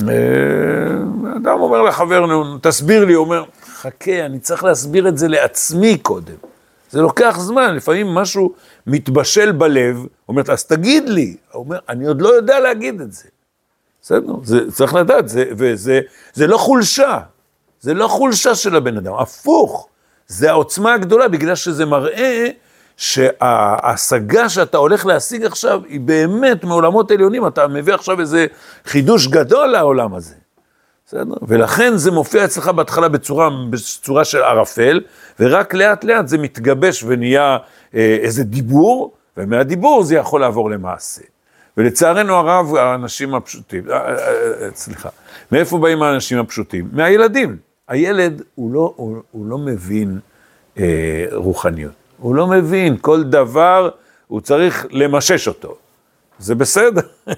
אה, 0.09 0.17
אדם 1.37 1.61
אומר 1.61 1.83
לחבר, 1.83 2.27
תסביר 2.63 3.05
לי, 3.05 3.13
הוא 3.13 3.25
אומר, 3.25 3.45
חכה, 3.67 4.27
אני 4.27 4.39
צריך 4.39 4.65
להסביר 4.65 5.09
את 5.09 5.19
זה 5.19 5.29
לעצמי 5.29 5.99
קודם. 5.99 6.35
זה 6.91 7.03
לוקח 7.03 7.37
זמן, 7.39 7.75
לפעמים 7.75 8.07
משהו 8.07 8.53
מתבשל 8.87 9.53
בלב, 9.53 9.97
הוא 9.97 10.09
אומר, 10.29 10.43
אז 10.49 10.65
תגיד 10.65 11.09
לי. 11.09 11.37
הוא 11.53 11.65
אומר, 11.65 11.79
אני 11.89 12.07
עוד 12.07 12.23
לא 12.23 12.29
יודע 12.29 12.61
להגיד 12.61 13.01
את 13.01 13.13
זה. 13.13 13.29
בסדר, 14.03 14.33
זה 14.43 14.73
צריך 14.73 14.95
לדעת, 14.95 15.29
זה, 15.29 15.45
וזה 15.51 16.01
זה 16.35 16.47
לא 16.47 16.57
חולשה, 16.57 17.19
זה 17.85 17.95
לא 17.95 18.09
חולשה 18.09 18.55
של 18.55 18.77
הבן 18.77 18.97
אדם, 18.97 19.15
הפוך, 19.15 19.89
זה 20.27 20.51
העוצמה 20.51 20.95
הגדולה, 20.95 21.29
בגלל 21.29 21.55
שזה 21.55 21.87
מראה 21.87 22.49
שההשגה 22.97 24.49
שאתה 24.49 24.79
הולך 24.79 25.07
להשיג 25.07 25.45
עכשיו 25.45 25.81
היא 25.89 26.01
באמת 26.01 26.65
מעולמות 26.65 27.11
עליונים, 27.11 27.47
אתה 27.47 27.69
מביא 27.69 27.95
עכשיו 27.95 28.21
איזה 28.21 28.47
חידוש 28.85 29.27
גדול 29.27 29.67
לעולם 29.67 30.15
הזה. 30.15 30.35
בסדר? 31.07 31.35
ולכן 31.43 31.97
זה 31.97 32.11
מופיע 32.11 32.45
אצלך 32.45 32.69
בהתחלה 32.69 33.09
בצורה, 33.09 33.49
בצורה 33.71 34.25
של 34.25 34.43
ערפל, 34.43 35.01
ורק 35.41 35.75
לאט 35.75 36.05
לאט 36.05 36.29
זה 36.29 36.39
מתגבש 36.39 37.05
ונהיה 37.07 37.57
אה, 37.95 38.17
איזה 38.21 38.45
דיבור, 38.45 39.13
ומהדיבור 39.37 40.05
זה 40.05 40.15
יכול 40.15 40.41
לעבור 40.41 40.71
למעשה. 40.71 41.23
ולצערנו 41.77 42.35
הרב, 42.35 42.75
האנשים 42.75 43.35
הפשוטים, 43.35 43.91
אה, 43.91 43.97
אה, 43.97 44.17
אה, 44.17 44.69
סליחה, 44.75 45.09
מאיפה 45.53 45.79
באים 45.79 46.03
האנשים 46.03 46.39
הפשוטים? 46.39 46.89
מהילדים. 46.93 47.57
הילד, 47.89 48.43
הוא 48.55 48.73
לא, 48.73 48.93
הוא, 48.97 49.17
הוא 49.31 49.47
לא 49.47 49.59
מבין 49.59 50.19
אה, 50.79 51.27
רוחניות. 51.33 51.93
הוא 52.19 52.35
לא 52.35 52.47
מבין, 52.47 52.97
כל 53.01 53.23
דבר 53.23 53.91
הוא 54.27 54.41
צריך 54.41 54.87
למשש 54.91 55.49
אותו. 55.49 55.77
זה 56.39 56.55
בסדר, 56.55 57.03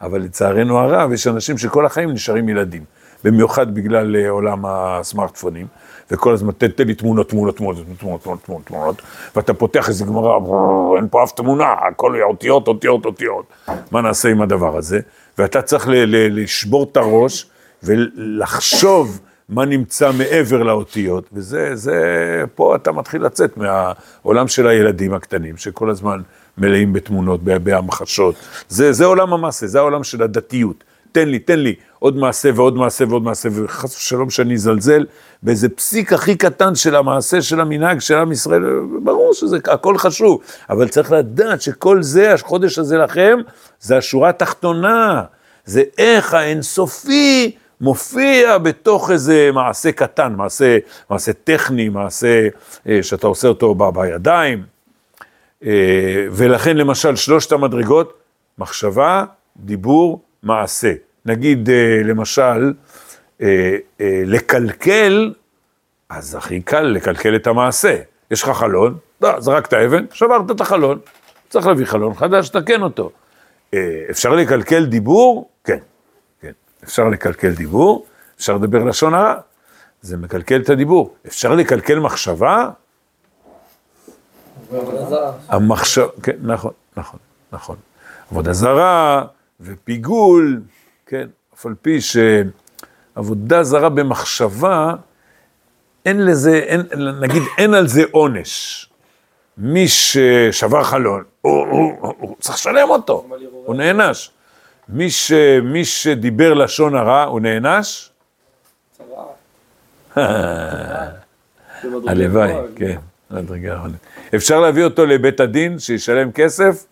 אבל 0.00 0.20
לצערנו 0.20 0.78
הרב, 0.78 1.12
יש 1.12 1.26
אנשים 1.26 1.58
שכל 1.58 1.86
החיים 1.86 2.10
נשארים 2.10 2.48
ילדים, 2.48 2.84
במיוחד 3.24 3.74
בגלל 3.74 4.16
אה, 4.16 4.30
עולם 4.30 4.62
הסמארטפונים, 4.66 5.66
וכל 6.10 6.32
הזמן 6.32 6.52
תן, 6.52 6.84
לי 6.86 6.94
תמונות, 6.94 7.28
תמונות, 7.28 7.56
תמונות, 7.56 7.84
תמונות, 7.98 8.22
תמונות, 8.22 8.44
תמונות, 8.44 8.66
תמונות, 8.66 9.02
ואתה 9.36 9.54
פותח 9.54 9.88
איזה 9.88 10.04
גמרא, 10.04 10.38
אין 10.96 11.08
פה 11.10 11.24
אף 11.24 11.32
תמונה, 11.32 11.72
הכל 11.88 12.22
אותיות, 12.22 12.68
אותיות, 12.68 13.06
אותיות. 13.06 13.44
מה 13.90 14.00
נעשה 14.00 14.28
עם 14.28 14.42
הדבר 14.42 14.76
הזה? 14.76 15.00
ואתה 15.38 15.62
צריך 15.62 15.88
לשבור 15.88 16.86
את 16.92 16.96
הראש 16.96 17.46
ולחשוב 17.82 19.20
מה 19.48 19.64
נמצא 19.64 20.10
מעבר 20.12 20.62
לאותיות, 20.62 21.28
וזה, 21.32 21.76
זה, 21.76 21.94
פה 22.54 22.76
אתה 22.76 22.92
מתחיל 22.92 23.24
לצאת 23.24 23.56
מהעולם 23.56 24.48
של 24.48 24.66
הילדים 24.66 25.14
הקטנים, 25.14 25.56
שכל 25.56 25.90
הזמן 25.90 26.20
מלאים 26.58 26.92
בתמונות, 26.92 27.42
בהמחשות. 27.42 28.34
זה, 28.68 28.92
זה 28.92 29.04
עולם 29.04 29.32
המעשה, 29.32 29.66
זה 29.66 29.78
העולם 29.78 30.04
של 30.04 30.22
הדתיות. 30.22 30.84
תן 31.12 31.28
לי, 31.28 31.38
תן 31.38 31.58
לי 31.58 31.74
עוד 31.98 32.16
מעשה 32.16 32.50
ועוד 32.54 32.76
מעשה 32.76 33.04
ועוד 33.08 33.22
מעשה, 33.22 33.48
וחס 33.52 33.96
ושלום 33.96 34.30
שאני 34.30 34.54
אזלזל 34.54 35.06
באיזה 35.42 35.68
פסיק 35.68 36.12
הכי 36.12 36.36
קטן 36.36 36.74
של 36.74 36.96
המעשה 36.96 37.42
של 37.42 37.60
המנהג 37.60 38.00
של 38.00 38.14
עם 38.14 38.32
ישראל, 38.32 38.62
ברור 39.02 39.34
שזה 39.34 39.58
הכל 39.64 39.98
חשוב, 39.98 40.40
אבל 40.70 40.88
צריך 40.88 41.12
לדעת 41.12 41.62
שכל 41.62 42.02
זה, 42.02 42.34
החודש 42.34 42.78
הזה 42.78 42.98
לכם, 42.98 43.38
זה 43.80 43.96
השורה 43.96 44.28
התחתונה, 44.28 45.22
זה 45.64 45.82
איך 45.98 46.34
האינסופי 46.34 47.56
מופיע 47.84 48.58
בתוך 48.58 49.10
איזה 49.10 49.50
מעשה 49.52 49.92
קטן, 49.92 50.34
מעשה, 50.36 50.78
מעשה 51.10 51.32
טכני, 51.32 51.88
מעשה 51.88 52.48
אה, 52.88 53.02
שאתה 53.02 53.26
עושה 53.26 53.48
אותו 53.48 53.74
ב, 53.74 53.90
בידיים. 53.94 54.62
אה, 55.66 56.26
ולכן 56.30 56.76
למשל 56.76 57.16
שלושת 57.16 57.52
המדרגות, 57.52 58.18
מחשבה, 58.58 59.24
דיבור, 59.56 60.20
מעשה. 60.42 60.92
נגיד 61.26 61.70
אה, 61.70 62.00
למשל, 62.04 62.72
לקלקל, 64.26 65.32
אז 66.08 66.34
הכי 66.34 66.60
קל 66.60 66.80
לקלקל 66.80 67.36
את 67.36 67.46
המעשה. 67.46 67.96
יש 68.30 68.42
לך 68.42 68.48
חלון, 68.48 68.96
לא, 69.20 69.40
זרקת 69.40 69.74
אבן, 69.74 70.04
שברת 70.12 70.50
את 70.50 70.60
החלון. 70.60 70.98
צריך 71.48 71.66
להביא 71.66 71.86
חלון 71.86 72.14
חדש, 72.14 72.48
תקן 72.48 72.82
אותו. 72.82 73.10
אפשר 74.10 74.34
לקלקל 74.34 74.84
דיבור? 74.84 75.48
אפשר 76.84 77.08
לקלקל 77.08 77.50
דיבור, 77.50 78.06
אפשר 78.38 78.54
לדבר 78.56 78.84
לשון 78.84 79.14
הרע, 79.14 79.34
זה 80.02 80.16
מקלקל 80.16 80.60
את 80.60 80.70
הדיבור. 80.70 81.14
אפשר 81.26 81.54
לקלקל 81.54 81.98
מחשבה? 81.98 82.70
המחשב, 85.48 86.06
כן, 86.22 86.36
נכון, 86.42 86.72
נכון, 86.96 87.18
נכון. 87.52 87.76
עבודה 88.30 88.52
זרה 88.52 89.24
ופיגול, 89.60 90.60
כן, 91.06 91.26
אף 91.54 91.66
על 91.66 91.74
פי 91.82 91.98
שעבודה 92.00 93.62
זרה 93.62 93.88
במחשבה, 93.88 94.94
אין 96.06 96.26
לזה, 96.26 96.58
אין, 96.58 96.80
נגיד, 97.20 97.42
אין 97.58 97.74
על 97.74 97.88
זה 97.88 98.02
עונש. 98.10 98.88
מי 99.58 99.88
ששבר 99.88 100.82
חלון, 100.82 101.24
הוא, 101.40 101.66
הוא, 101.66 101.92
הוא, 102.00 102.14
הוא 102.18 102.36
צריך 102.40 102.54
לשלם 102.54 102.90
אותו, 102.90 103.26
הוא 103.64 103.74
נענש. 103.74 104.30
מי, 104.88 105.10
ש, 105.10 105.32
מי 105.62 105.84
שדיבר 105.84 106.54
לשון 106.54 106.94
הרע, 106.94 107.22
הוא 107.24 107.40
נענש? 107.40 108.10
הלוואי, 112.06 112.52
כן, 112.76 112.96
אחרונה. 113.74 113.96
אפשר 114.34 114.60
להביא 114.60 114.84
אותו 114.84 115.06
לבית 115.06 115.40
הדין, 115.40 115.78
שישלם 115.78 116.32
כסף 116.32 116.86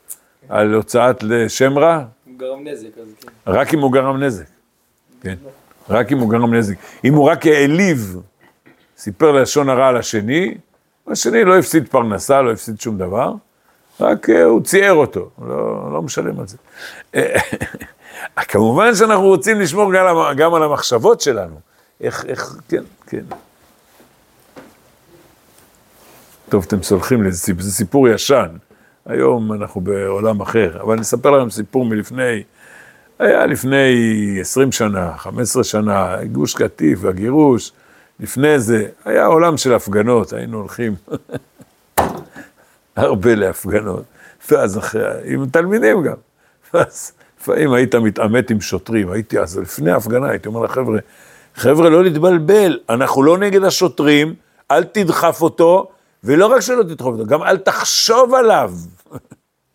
על 0.49 0.75
הוצאת 0.75 1.23
לשם 1.23 1.79
רע? 1.79 2.05
הוא 2.25 2.39
גרם 2.39 2.69
נזק, 2.69 2.99
אז 2.99 3.09
כן. 3.21 3.29
רק 3.47 3.75
אם 3.75 3.79
הוא 3.79 3.93
גרם 3.93 4.23
נזק. 4.23 4.45
כן, 5.21 5.35
רק 5.89 6.13
אם 6.13 6.19
הוא 6.19 6.31
גרם 6.31 6.55
נזק. 6.55 6.75
אם 7.05 7.15
הוא 7.15 7.25
רק 7.25 7.47
העליב, 7.47 8.17
סיפר 8.97 9.33
לשון 9.33 9.69
הרע 9.69 9.89
על 9.89 9.97
השני, 9.97 10.55
השני 11.07 11.45
לא 11.45 11.59
הפסיד 11.59 11.89
פרנסה, 11.89 12.43
לא 12.43 12.53
הפסיד 12.53 12.81
שום 12.81 12.99
דבר, 12.99 13.33
רק 14.01 14.31
אה, 14.31 14.45
הוא 14.45 14.63
צייר 14.63 14.93
אותו, 14.93 15.31
לא, 15.49 15.93
לא 15.93 16.03
משלם 16.03 16.41
על 16.41 16.47
זה. 16.47 16.57
אה, 17.15 17.41
כמובן 18.49 18.95
שאנחנו 18.95 19.27
רוצים 19.27 19.61
לשמור 19.61 19.93
גם, 19.95 20.37
גם 20.37 20.55
על 20.55 20.63
המחשבות 20.63 21.21
שלנו. 21.21 21.55
איך, 22.01 22.25
איך, 22.27 22.57
כן, 22.69 22.83
כן. 23.07 23.25
טוב, 26.49 26.65
אתם 26.69 26.83
סולחים 26.83 27.23
לי, 27.23 27.33
זה 27.33 27.71
סיפור 27.71 28.09
ישן. 28.09 28.49
היום 29.07 29.53
אנחנו 29.53 29.81
בעולם 29.81 30.41
אחר, 30.41 30.83
אבל 30.83 30.93
אני 30.93 31.03
אספר 31.03 31.31
לכם 31.31 31.51
סיפור 31.51 31.85
מלפני, 31.85 32.43
היה 33.19 33.47
לפני 33.47 34.39
20 34.41 34.73
שנה, 34.73 35.13
15 35.17 35.65
שנה, 35.65 36.17
גוש 36.33 36.55
קטיף 36.55 36.99
והגירוש, 37.03 37.73
לפני 38.21 38.59
זה, 38.59 38.89
היה 39.05 39.27
עולם 39.27 39.57
של 39.57 39.75
הפגנות, 39.75 40.33
היינו 40.33 40.59
הולכים 40.59 40.95
הרבה 42.97 43.35
להפגנות, 43.35 44.05
ואז 44.51 44.79
אחרי, 44.79 45.03
עם 45.25 45.47
תלמידים 45.47 46.03
גם, 46.03 46.17
ואז 46.75 47.13
לפעמים 47.41 47.73
היית 47.73 47.95
מתעמת 47.95 48.51
עם 48.51 48.61
שוטרים, 48.61 49.11
הייתי 49.11 49.39
אז 49.39 49.59
לפני 49.59 49.91
ההפגנה, 49.91 50.31
הייתי 50.31 50.49
אומר 50.49 50.61
לחבר'ה, 50.61 50.99
חבר'ה, 51.55 51.91
לא 51.91 52.05
להתבלבל, 52.05 52.79
אנחנו 52.89 53.23
לא 53.23 53.39
נגד 53.39 53.65
השוטרים, 53.65 54.35
אל 54.71 54.85
תדחף 54.85 55.43
אותו, 55.43 55.89
ולא 56.25 56.47
רק 56.47 56.61
שלא 56.61 56.83
תדחוף 56.83 57.13
אותו, 57.13 57.27
גם 57.27 57.43
אל 57.43 57.57
תחשוב 57.57 58.35
עליו. 58.35 58.73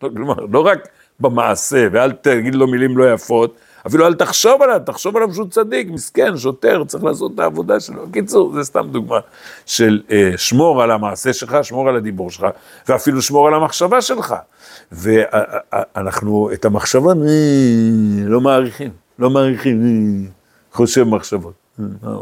כלומר, 0.00 0.34
לא 0.50 0.66
רק 0.66 0.88
במעשה, 1.20 1.86
ואל 1.92 2.12
תגיד 2.12 2.54
לו 2.54 2.66
מילים 2.66 2.98
לא 2.98 3.12
יפות, 3.12 3.56
אפילו 3.86 4.06
אל 4.06 4.14
תחשוב 4.14 4.62
עליו, 4.62 4.80
תחשוב 4.86 5.16
עליו 5.16 5.34
שהוא 5.34 5.48
צדיק, 5.50 5.90
מסכן, 5.90 6.36
שוטר, 6.36 6.84
צריך 6.84 7.04
לעשות 7.04 7.32
את 7.34 7.38
העבודה 7.38 7.80
שלו. 7.80 8.06
בקיצור, 8.06 8.52
זה 8.52 8.64
סתם 8.64 8.88
דוגמה 8.90 9.18
של 9.66 10.02
אה, 10.10 10.32
שמור 10.36 10.82
על 10.82 10.90
המעשה 10.90 11.32
שלך, 11.32 11.56
שמור 11.62 11.88
על 11.88 11.96
הדיבור 11.96 12.30
שלך, 12.30 12.46
ואפילו 12.88 13.22
שמור 13.22 13.48
על 13.48 13.54
המחשבה 13.54 14.02
שלך. 14.02 14.34
ואנחנו 14.92 16.50
את 16.52 16.64
המחשבה 16.64 17.12
לא 18.24 18.40
מעריכים, 18.40 18.90
לא 19.18 19.30
מעריכים, 19.30 20.28
חושב 20.72 21.04
מחשבות. 21.04 21.52
מה? 21.78 22.16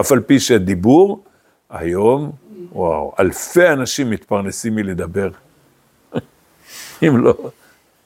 אף 0.00 0.12
על 0.12 0.20
פי 0.20 0.40
שדיבור, 0.40 1.24
היום, 1.70 2.32
וואו, 2.72 3.12
אלפי 3.20 3.68
אנשים 3.68 4.10
מתפרנסים 4.10 4.74
מלדבר. 4.74 5.30
אם 7.02 7.24
לא, 7.24 7.34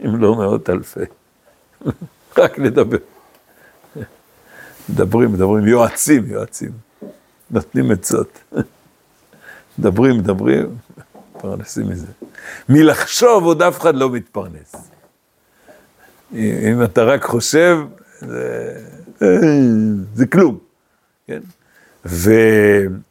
אם 0.05 0.17
לא 0.17 0.35
מאות 0.35 0.71
אלפי. 0.71 1.01
רק 2.39 2.59
לדבר. 2.59 2.99
מדברים, 4.89 5.33
מדברים, 5.33 5.67
יועצים, 5.67 6.27
יועצים. 6.27 6.71
נותנים 7.51 7.91
עצות. 7.91 8.39
מדברים, 9.79 10.19
מדברים, 10.19 10.77
מתפרנסים 11.37 11.89
מזה. 11.89 12.07
מלחשוב 12.69 13.45
עוד 13.45 13.63
אף 13.63 13.81
אחד 13.81 13.95
לא 13.95 14.11
מתפרנס. 14.11 14.75
אם 16.33 16.83
אתה 16.85 17.03
רק 17.03 17.25
חושב, 17.25 17.79
זה, 18.21 18.85
זה 20.15 20.27
כלום, 20.27 20.59
כן? 21.27 21.41
ו... 22.07 22.31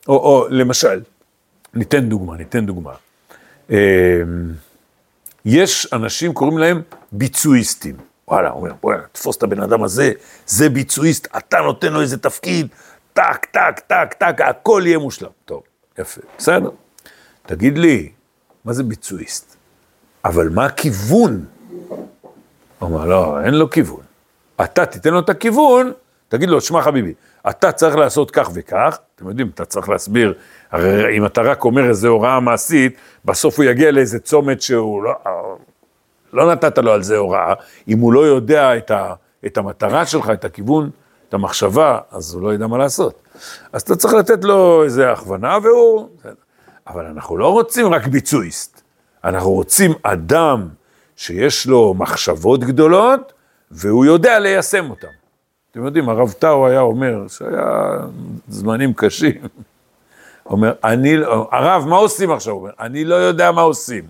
או, 0.07 0.13
או 0.13 0.47
למשל, 0.49 1.01
ניתן 1.73 2.09
דוגמה, 2.09 2.37
ניתן 2.37 2.65
דוגמה. 2.65 2.93
אה, 3.71 4.21
יש 5.45 5.87
אנשים, 5.93 6.33
קוראים 6.33 6.57
להם 6.57 6.81
ביצועיסטים. 7.11 7.95
וואלה, 8.27 8.49
הוא 8.49 8.61
אומר, 8.61 8.73
בוא'נה, 8.81 9.01
תפוס 9.11 9.37
את 9.37 9.43
הבן 9.43 9.61
אדם 9.61 9.83
הזה, 9.83 10.11
זה 10.45 10.69
ביצועיסט, 10.69 11.27
אתה 11.37 11.59
נותן 11.59 11.93
לו 11.93 12.01
איזה 12.01 12.17
תפקיד, 12.17 12.67
טק, 13.13 13.45
טק, 13.45 13.79
טק, 13.87 14.13
טק, 14.13 14.41
הכל 14.41 14.83
יהיה 14.85 14.97
מושלם. 14.97 15.29
טוב, 15.45 15.63
יפה, 15.99 16.21
בסדר. 16.37 16.69
תגיד 17.45 17.77
לי, 17.77 18.11
מה 18.65 18.73
זה 18.73 18.83
ביצועיסט? 18.83 19.55
אבל 20.25 20.49
מה 20.49 20.65
הכיוון? 20.65 21.45
הוא 21.89 21.99
אומר, 22.81 23.05
לא, 23.05 23.41
אין 23.43 23.53
לו 23.53 23.69
כיוון. 23.69 24.01
אתה 24.63 24.85
תיתן 24.85 25.13
לו 25.13 25.19
את 25.19 25.29
הכיוון, 25.29 25.91
תגיד 26.29 26.49
לו, 26.49 26.61
שמע 26.61 26.81
חביבי, 26.81 27.13
אתה 27.49 27.71
צריך 27.71 27.95
לעשות 27.95 28.31
כך 28.31 28.49
וכך, 28.53 28.99
אתם 29.15 29.27
יודעים, 29.27 29.51
אתה 29.53 29.65
צריך 29.65 29.89
להסביר, 29.89 30.33
הרי 30.71 31.17
אם 31.17 31.25
אתה 31.25 31.41
רק 31.41 31.65
אומר 31.65 31.89
איזו 31.89 32.07
הוראה 32.07 32.39
מעשית, 32.39 32.97
בסוף 33.25 33.57
הוא 33.57 33.65
יגיע 33.65 33.91
לאיזה 33.91 34.19
צומת 34.19 34.61
שהוא 34.61 35.03
לא, 35.03 35.13
לא 36.35 36.51
נתת 36.51 36.77
לו 36.77 36.91
על 36.91 37.03
זה 37.03 37.17
הוראה, 37.17 37.53
אם 37.87 37.99
הוא 37.99 38.13
לא 38.13 38.19
יודע 38.19 38.77
את, 38.77 38.91
ה, 38.91 39.13
את 39.45 39.57
המטרה 39.57 40.05
שלך, 40.05 40.29
את 40.29 40.45
הכיוון, 40.45 40.89
את 41.29 41.33
המחשבה, 41.33 41.99
אז 42.11 42.33
הוא 42.33 42.41
לא 42.41 42.53
ידע 42.53 42.67
מה 42.67 42.77
לעשות. 42.77 43.21
אז 43.73 43.81
אתה 43.81 43.95
צריך 43.95 44.13
לתת 44.13 44.43
לו 44.43 44.83
איזה 44.83 45.11
הכוונה 45.11 45.57
והוא... 45.63 46.09
אבל 46.87 47.05
אנחנו 47.05 47.37
לא 47.37 47.51
רוצים 47.51 47.93
רק 47.93 48.07
ביצועיסט, 48.07 48.81
אנחנו 49.23 49.51
רוצים 49.51 49.91
אדם 50.03 50.67
שיש 51.15 51.67
לו 51.67 51.93
מחשבות 51.93 52.63
גדולות, 52.63 53.33
והוא 53.71 54.05
יודע 54.05 54.39
ליישם 54.39 54.89
אותן. 54.89 55.07
אתם 55.71 55.85
יודעים, 55.85 56.09
הרב 56.09 56.31
טאו 56.31 56.67
היה 56.67 56.79
אומר, 56.79 57.27
שהיה 57.27 57.97
זמנים 58.47 58.93
קשים, 58.93 59.41
אומר, 60.45 60.73
אני, 60.83 61.17
לא- 61.17 61.49
הרב, 61.51 61.85
מה 61.87 61.95
עושים 61.95 62.31
עכשיו? 62.31 62.53
הוא 62.53 62.61
אומר, 62.61 62.71
אני 62.79 63.05
לא 63.05 63.15
יודע 63.15 63.51
מה 63.51 63.61
עושים, 63.61 64.03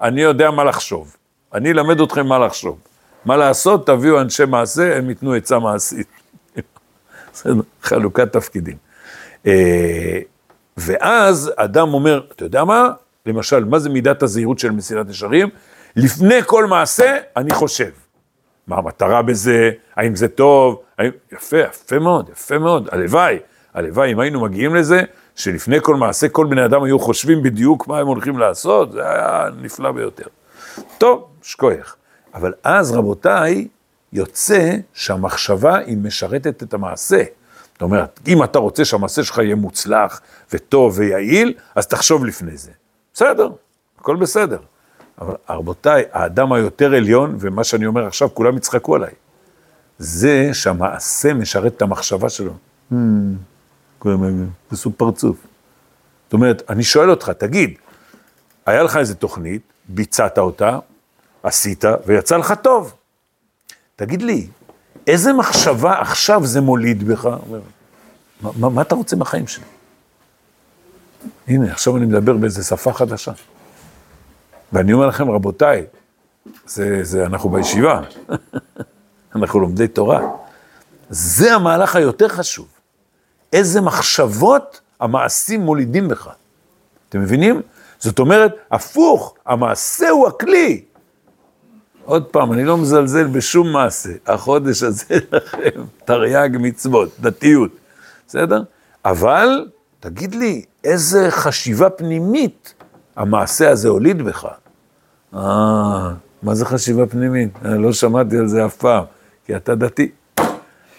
אני 0.00 0.20
יודע 0.20 0.50
מה 0.50 0.64
לחשוב. 0.64 1.16
אני 1.56 1.70
אלמד 1.70 2.00
אתכם 2.00 2.26
מה 2.26 2.38
לחשוב. 2.38 2.78
מה 3.24 3.36
לעשות, 3.36 3.86
תביאו 3.86 4.20
אנשי 4.20 4.44
מעשה, 4.44 4.96
הם 4.96 5.08
ייתנו 5.08 5.34
עצה 5.34 5.58
מעשית. 5.58 6.06
חלוקת 7.82 8.32
תפקידים. 8.32 8.76
אה, 9.46 10.18
ואז 10.76 11.52
אדם 11.56 11.94
אומר, 11.94 12.20
אתה 12.32 12.44
יודע 12.44 12.64
מה? 12.64 12.88
למשל, 13.26 13.64
מה 13.64 13.78
זה 13.78 13.88
מידת 13.88 14.22
הזהירות 14.22 14.58
של 14.58 14.70
מסילת 14.70 15.10
ישרים? 15.10 15.48
לפני 15.96 16.42
כל 16.46 16.64
מעשה, 16.66 17.16
אני 17.36 17.54
חושב. 17.54 17.90
מה 18.66 18.76
המטרה 18.76 19.22
בזה? 19.22 19.70
האם 19.96 20.16
זה 20.16 20.28
טוב? 20.28 20.82
האם... 20.98 21.10
יפה, 21.32 21.58
יפה 21.58 21.98
מאוד, 21.98 22.28
יפה 22.32 22.58
מאוד. 22.58 22.88
הלוואי, 22.92 23.38
הלוואי, 23.74 24.12
אם 24.12 24.20
היינו 24.20 24.40
מגיעים 24.40 24.74
לזה, 24.74 25.02
שלפני 25.34 25.80
כל 25.82 25.96
מעשה, 25.96 26.28
כל 26.28 26.46
בני 26.46 26.64
אדם 26.64 26.82
היו 26.82 26.98
חושבים 26.98 27.42
בדיוק 27.42 27.88
מה 27.88 27.98
הם 27.98 28.06
הולכים 28.06 28.38
לעשות, 28.38 28.92
זה 28.92 29.10
היה 29.10 29.48
נפלא 29.62 29.92
ביותר. 29.92 30.24
טוב, 30.98 31.28
שכוייך. 31.46 31.96
אבל 32.34 32.52
אז, 32.64 32.92
רבותיי, 32.92 33.68
יוצא 34.12 34.76
שהמחשבה 34.92 35.78
היא 35.78 35.96
משרתת 35.96 36.62
את 36.62 36.74
המעשה. 36.74 37.22
זאת 37.72 37.82
אומרת, 37.82 38.20
אם 38.26 38.44
אתה 38.44 38.58
רוצה 38.58 38.84
שהמעשה 38.84 39.24
שלך 39.24 39.38
יהיה 39.38 39.54
מוצלח 39.54 40.20
וטוב 40.52 40.98
ויעיל, 40.98 41.54
אז 41.74 41.86
תחשוב 41.86 42.24
לפני 42.24 42.56
זה. 42.56 42.70
בסדר, 43.14 43.50
הכל 43.98 44.16
בסדר. 44.16 44.58
אבל 45.20 45.34
רבותיי, 45.48 46.04
האדם 46.12 46.52
היותר 46.52 46.94
עליון, 46.94 47.36
ומה 47.40 47.64
שאני 47.64 47.86
אומר 47.86 48.06
עכשיו, 48.06 48.28
כולם 48.34 48.56
יצחקו 48.56 48.94
עליי, 48.94 49.12
זה 49.98 50.50
שהמעשה 50.52 51.34
משרת 51.34 51.76
את 51.76 51.82
המחשבה 51.82 52.28
שלו. 52.28 52.52
עשו 54.70 54.92
פרצוף. 54.96 55.36
זאת 56.24 56.32
אומרת, 56.32 56.62
אני 56.70 56.82
שואל 56.82 57.10
אותך, 57.10 57.30
תגיד, 57.30 57.74
היה 58.66 58.82
לך 58.82 58.96
איזה 58.96 59.14
תוכנית, 59.14 59.62
ביצעת 59.88 60.38
אותה, 60.38 60.78
עשית, 61.46 61.84
ויצא 62.06 62.36
לך 62.36 62.54
טוב. 62.62 62.94
תגיד 63.96 64.22
לי, 64.22 64.46
איזה 65.06 65.32
מחשבה 65.32 66.00
עכשיו 66.00 66.46
זה 66.46 66.60
מוליד 66.60 67.04
בך? 67.04 67.28
מה, 68.40 68.68
מה 68.68 68.82
אתה 68.82 68.94
רוצה 68.94 69.16
מהחיים 69.16 69.46
שלי? 69.46 69.64
הנה, 71.48 71.72
עכשיו 71.72 71.96
אני 71.96 72.06
מדבר 72.06 72.36
באיזה 72.36 72.64
שפה 72.64 72.92
חדשה. 72.92 73.32
ואני 74.72 74.92
אומר 74.92 75.06
לכם, 75.06 75.30
רבותיי, 75.30 75.86
זה, 76.66 76.98
זה, 77.02 77.26
אנחנו 77.26 77.50
בישיבה, 77.50 78.00
אנחנו 79.36 79.60
לומדי 79.60 79.88
תורה. 79.88 80.20
זה 81.10 81.54
המהלך 81.54 81.96
היותר 81.96 82.28
חשוב. 82.28 82.66
איזה 83.52 83.80
מחשבות 83.80 84.80
המעשים 85.00 85.60
מולידים 85.60 86.08
בך. 86.08 86.28
אתם 87.08 87.20
מבינים? 87.20 87.62
זאת 87.98 88.18
אומרת, 88.18 88.54
הפוך, 88.70 89.34
המעשה 89.46 90.08
הוא 90.08 90.28
הכלי. 90.28 90.84
עוד 92.06 92.24
פעם, 92.24 92.52
אני 92.52 92.64
לא 92.64 92.76
מזלזל 92.78 93.26
בשום 93.26 93.72
מעשה. 93.72 94.10
החודש 94.26 94.82
הזה 94.82 95.04
לכם, 95.32 95.82
תרי"ג 96.04 96.50
מצוות, 96.60 97.08
דתיות, 97.20 97.70
בסדר? 98.28 98.62
אבל, 99.04 99.66
תגיד 100.00 100.34
לי, 100.34 100.64
איזה 100.84 101.30
חשיבה 101.30 101.90
פנימית 101.90 102.74
המעשה 103.16 103.70
הזה 103.70 103.88
הוליד 103.88 104.22
בך. 104.22 104.48
אה, 105.34 106.10
מה 106.42 106.54
זה 106.54 106.64
חשיבה 106.66 107.06
פנימית? 107.06 107.50
אני 107.64 107.82
לא 107.82 107.92
שמעתי 107.92 108.38
על 108.38 108.48
זה 108.48 108.66
אף 108.66 108.76
פעם, 108.76 109.04
כי 109.46 109.56
אתה 109.56 109.74
דתי. 109.74 110.10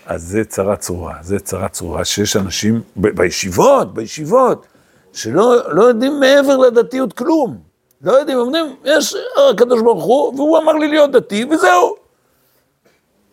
אז 0.06 0.24
זה 0.24 0.44
צרה 0.44 0.76
צרורה, 0.76 1.16
זה 1.22 1.40
צרה 1.40 1.68
צרורה 1.70 2.06
שיש 2.06 2.36
אנשים 2.36 2.82
ב- 2.98 3.08
בישיבות, 3.08 3.94
בישיבות, 3.94 4.66
שלא 5.14 5.74
לא 5.74 5.84
יודעים 5.84 6.20
מעבר 6.20 6.58
לדתיות 6.58 7.14
כלום. 7.14 7.67
לא 8.02 8.12
יודעים, 8.12 8.38
אומרים, 8.38 8.76
יש 8.84 9.16
הקדוש 9.52 9.82
ברוך 9.82 10.04
הוא, 10.04 10.36
והוא 10.36 10.58
אמר 10.58 10.74
לי 10.74 10.88
להיות 10.88 11.12
דתי, 11.12 11.46
וזהו. 11.46 11.96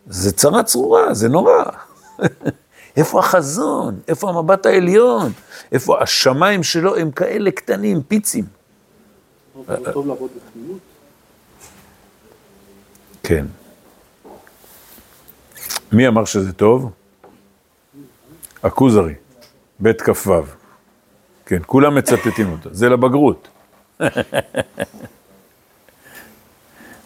זה 0.06 0.32
צרה 0.32 0.62
צרורה, 0.62 1.14
זה 1.14 1.28
נורא. 1.28 1.64
איפה 2.96 3.18
החזון? 3.18 4.00
איפה 4.08 4.28
המבט 4.28 4.66
העליון? 4.66 5.32
איפה 5.72 6.02
השמיים 6.02 6.62
שלו 6.62 6.96
הם 6.96 7.10
כאלה 7.10 7.50
קטנים, 7.50 8.02
פיצים. 8.02 8.44
טוב 9.92 10.06
לעבוד 10.06 10.30
בתמימות? 10.36 10.78
כן. 13.22 13.46
מי 15.92 16.08
אמר 16.08 16.24
שזה 16.24 16.52
טוב? 16.52 16.90
הכוזרי, 18.62 19.14
בית 19.80 20.02
כ"ו. 20.02 20.32
כן, 21.46 21.62
כולם 21.66 21.94
מצטטים 21.94 22.52
אותו, 22.52 22.70
זה 22.72 22.88
לבגרות. 22.88 23.48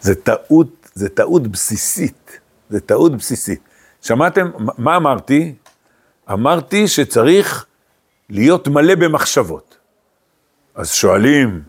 זה 0.01 0.15
טעות, 0.15 0.89
זה 0.95 1.09
טעות 1.09 1.47
בסיסית, 1.47 2.41
זה 2.71 2.81
טעות 2.81 3.17
בסיסית. 3.17 3.61
שמעתם, 4.03 4.51
מה 4.79 4.97
אמרתי? 4.97 5.55
אמרתי 6.33 6.89
שצריך 6.89 7.67
להיות 8.31 8.69
מלא 8.69 8.95
במחשבות. 8.95 9.77
אז 10.75 10.91
שואלים, 10.91 11.63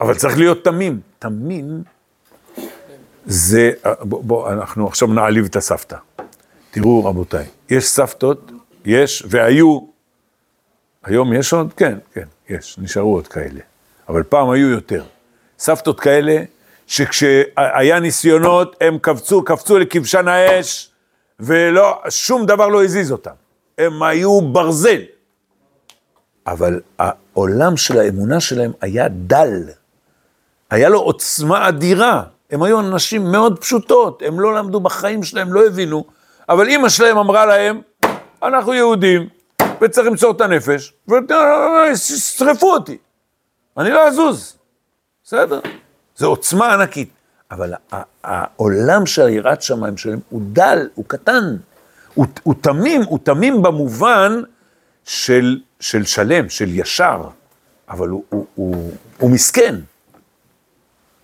אבל 0.00 0.14
צריך 0.14 0.38
להיות 0.38 0.64
תמים. 0.64 1.00
תמים 1.18 1.82
זה, 3.26 3.70
בוא, 4.00 4.24
בוא, 4.24 4.52
אנחנו 4.52 4.86
עכשיו 4.86 5.08
נעליב 5.08 5.44
את 5.44 5.56
הסבתא. 5.56 5.96
תראו, 6.70 7.04
רבותיי, 7.04 7.46
יש 7.70 7.88
סבתות, 7.88 8.50
יש, 8.84 9.24
והיו, 9.28 9.80
היום 11.04 11.32
יש 11.32 11.52
עוד? 11.52 11.72
כן, 11.72 11.98
כן, 12.12 12.26
יש, 12.48 12.78
נשארו 12.78 13.14
עוד 13.14 13.28
כאלה. 13.28 13.60
אבל 14.08 14.22
פעם 14.22 14.50
היו 14.50 14.68
יותר. 14.68 15.02
סבתות 15.58 16.00
כאלה, 16.00 16.42
שכשהיה 16.86 18.00
ניסיונות, 18.00 18.76
הם 18.80 18.98
קפצו, 18.98 19.44
קפצו 19.44 19.78
לכבשן 19.78 20.28
האש, 20.28 20.90
ולא, 21.40 22.02
שום 22.08 22.46
דבר 22.46 22.68
לא 22.68 22.84
הזיז 22.84 23.12
אותם. 23.12 23.30
הם 23.78 24.02
היו 24.02 24.40
ברזל. 24.40 25.00
אבל 26.46 26.80
העולם 26.98 27.76
של 27.76 27.98
האמונה 27.98 28.40
שלהם 28.40 28.72
היה 28.80 29.08
דל. 29.08 29.62
היה 30.70 30.88
לו 30.88 31.00
עוצמה 31.00 31.68
אדירה. 31.68 32.22
הם 32.50 32.62
היו 32.62 32.80
אנשים 32.80 33.32
מאוד 33.32 33.58
פשוטות, 33.58 34.22
הם 34.26 34.40
לא 34.40 34.54
למדו 34.54 34.80
בחיים 34.80 35.22
שלהם, 35.22 35.52
לא 35.52 35.66
הבינו, 35.66 36.04
אבל 36.48 36.68
אימא 36.68 36.88
שלהם 36.88 37.18
אמרה 37.18 37.46
להם, 37.46 37.80
אנחנו 38.42 38.74
יהודים, 38.74 39.28
וצריך 39.80 40.06
למסור 40.06 40.30
את 40.30 40.40
הנפש, 40.40 40.92
ושרפו 41.92 42.72
אותי. 42.72 42.98
אני 43.78 43.90
לא 43.90 44.08
אזוז. 44.08 44.56
בסדר? 45.24 45.60
זו 46.16 46.26
עוצמה 46.26 46.74
ענקית. 46.74 47.08
אבל 47.50 47.74
העולם 48.24 49.06
של 49.06 49.28
יראת 49.28 49.62
שמיים 49.62 49.96
שלהם 49.96 50.20
הוא 50.28 50.42
דל, 50.52 50.88
הוא 50.94 51.04
קטן, 51.08 51.56
הוא, 52.14 52.26
הוא 52.42 52.54
תמים, 52.60 53.02
הוא 53.02 53.18
תמים 53.22 53.62
במובן 53.62 54.42
של, 55.04 55.60
של 55.80 56.04
שלם, 56.04 56.48
של 56.48 56.68
ישר, 56.68 57.28
אבל 57.88 58.08
הוא, 58.08 58.24
הוא, 58.28 58.46
הוא, 58.54 58.92
הוא 59.18 59.30
מסכן. 59.30 59.74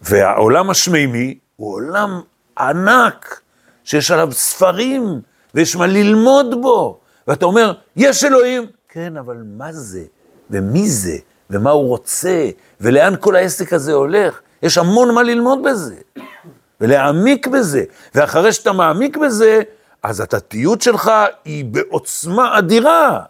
והעולם 0.02 0.70
השמימי 0.70 1.38
הוא 1.56 1.74
עולם 1.74 2.20
ענק, 2.58 3.40
שיש 3.84 4.10
עליו 4.10 4.32
ספרים, 4.32 5.20
ויש 5.54 5.76
מה 5.76 5.86
ללמוד 5.86 6.62
בו. 6.62 7.00
ואתה 7.26 7.44
אומר, 7.44 7.72
יש 7.96 8.24
אלוהים. 8.24 8.66
כן, 8.88 9.16
אבל 9.16 9.36
מה 9.44 9.72
זה? 9.72 10.04
ומי 10.50 10.88
זה? 10.88 11.18
ומה 11.50 11.70
הוא 11.70 11.88
רוצה? 11.88 12.50
ולאן 12.80 13.14
כל 13.20 13.36
העסק 13.36 13.72
הזה 13.72 13.92
הולך? 13.92 14.40
יש 14.62 14.78
המון 14.78 15.14
מה 15.14 15.22
ללמוד 15.22 15.58
בזה, 15.64 15.94
ולהעמיק 16.80 17.46
בזה. 17.46 17.84
ואחרי 18.14 18.52
שאתה 18.52 18.72
מעמיק 18.72 19.16
בזה, 19.16 19.62
אז 20.02 20.20
התתיות 20.20 20.82
שלך 20.82 21.10
היא 21.44 21.64
בעוצמה 21.64 22.58
אדירה. 22.58 23.20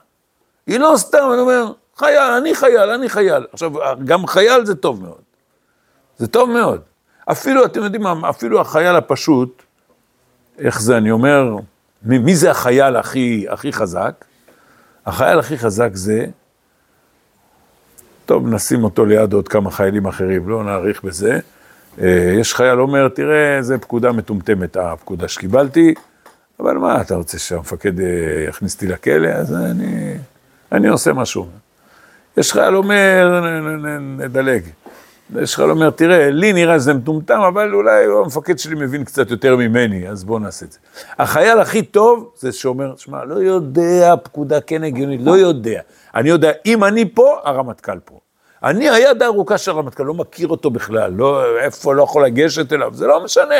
היא 0.66 0.78
לא 0.80 0.94
סתם, 0.96 1.28
אני 1.32 1.40
אומר, 1.40 1.72
חייל, 1.96 2.18
אני 2.18 2.54
חייל, 2.54 2.90
אני 2.90 3.08
חייל. 3.08 3.46
עכשיו, 3.52 3.72
גם 4.04 4.26
חייל 4.26 4.64
זה 4.66 4.74
טוב 4.74 5.02
מאוד. 5.02 5.20
זה 6.18 6.26
טוב 6.26 6.50
מאוד. 6.50 6.80
אפילו, 7.30 7.64
אתם 7.64 7.82
יודעים 7.82 8.02
מה, 8.02 8.30
אפילו 8.30 8.60
החייל 8.60 8.96
הפשוט, 8.96 9.62
איך 10.58 10.80
זה, 10.80 10.96
אני 10.96 11.10
אומר, 11.10 11.56
מי, 12.02 12.18
מי 12.18 12.36
זה 12.36 12.50
החייל 12.50 12.96
הכי, 12.96 13.46
הכי 13.48 13.72
חזק? 13.72 14.24
החייל 15.06 15.38
הכי 15.38 15.58
חזק 15.58 15.90
זה, 15.92 16.26
טוב, 18.30 18.48
נשים 18.48 18.84
אותו 18.84 19.04
ליד 19.04 19.32
עוד 19.32 19.48
כמה 19.48 19.70
חיילים 19.70 20.06
אחרים, 20.06 20.48
לא 20.48 20.64
נאריך 20.64 21.04
בזה. 21.04 21.38
אה, 22.00 22.34
יש 22.40 22.54
חייל 22.54 22.80
אומר, 22.80 23.08
תראה, 23.08 23.62
זו 23.62 23.74
פקודה 23.80 24.12
מטומטמת, 24.12 24.76
הפקודה 24.76 25.28
שקיבלתי, 25.28 25.94
אבל 26.60 26.76
מה, 26.76 27.00
אתה 27.00 27.14
רוצה 27.14 27.38
שהמפקד 27.38 28.00
אה, 28.00 28.06
יכניס 28.48 28.74
אותי 28.74 28.86
לכלא? 28.86 29.28
אז 29.28 29.54
אני, 29.54 30.14
אני 30.72 30.88
עושה 30.88 31.12
משהו. 31.12 31.48
יש 32.36 32.52
חייל 32.52 32.76
אומר, 32.76 33.42
נדלג. 34.00 34.62
חייל 35.44 35.70
אומר, 35.70 35.90
תראה, 35.90 36.30
לי 36.30 36.52
נראה 36.52 36.78
שזה 36.78 36.94
מטומטם, 36.94 37.40
אבל 37.40 37.74
אולי 37.74 38.04
המפקד 38.24 38.58
שלי 38.58 38.74
מבין 38.74 39.04
קצת 39.04 39.30
יותר 39.30 39.56
ממני, 39.56 40.08
אז 40.08 40.24
בואו 40.24 40.38
נעשה 40.38 40.66
את 40.66 40.72
זה. 40.72 40.78
החייל 41.18 41.58
הכי 41.58 41.82
טוב 41.82 42.30
זה 42.38 42.52
שאומר, 42.52 42.96
שמע, 42.96 43.24
לא 43.24 43.34
יודע, 43.34 44.14
פקודה 44.22 44.60
כן 44.60 44.84
הגיונית, 44.84 45.20
לא 45.22 45.36
יודע. 45.36 45.80
אני 46.14 46.28
יודע, 46.28 46.52
אם 46.66 46.84
אני 46.84 47.08
פה, 47.14 47.38
הרמטכ"ל 47.44 47.98
פה. 48.04 48.18
אני 48.64 48.90
היד 48.90 49.22
הארוכה 49.22 49.58
של 49.58 49.70
הרמטכ"ל, 49.70 50.02
לא 50.02 50.14
מכיר 50.14 50.48
אותו 50.48 50.70
בכלל, 50.70 51.12
לא, 51.12 51.58
איפה, 51.58 51.94
לא 51.94 52.02
יכול 52.02 52.24
לגשת 52.24 52.72
אליו, 52.72 52.94
זה 52.94 53.06
לא 53.06 53.24
משנה. 53.24 53.54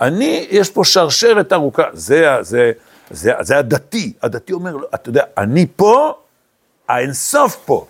אני, 0.00 0.46
יש 0.50 0.70
פה 0.70 0.84
שרשרת 0.84 1.52
ארוכה, 1.52 1.84
זה, 1.92 2.36
זה, 2.40 2.72
זה, 3.10 3.32
זה 3.40 3.58
הדתי, 3.58 4.12
הדתי 4.22 4.52
אומר, 4.52 4.76
אתה 4.94 5.08
יודע, 5.08 5.22
אני 5.38 5.66
פה, 5.76 6.12
האינסוף 6.88 7.56
פה. 7.64 7.86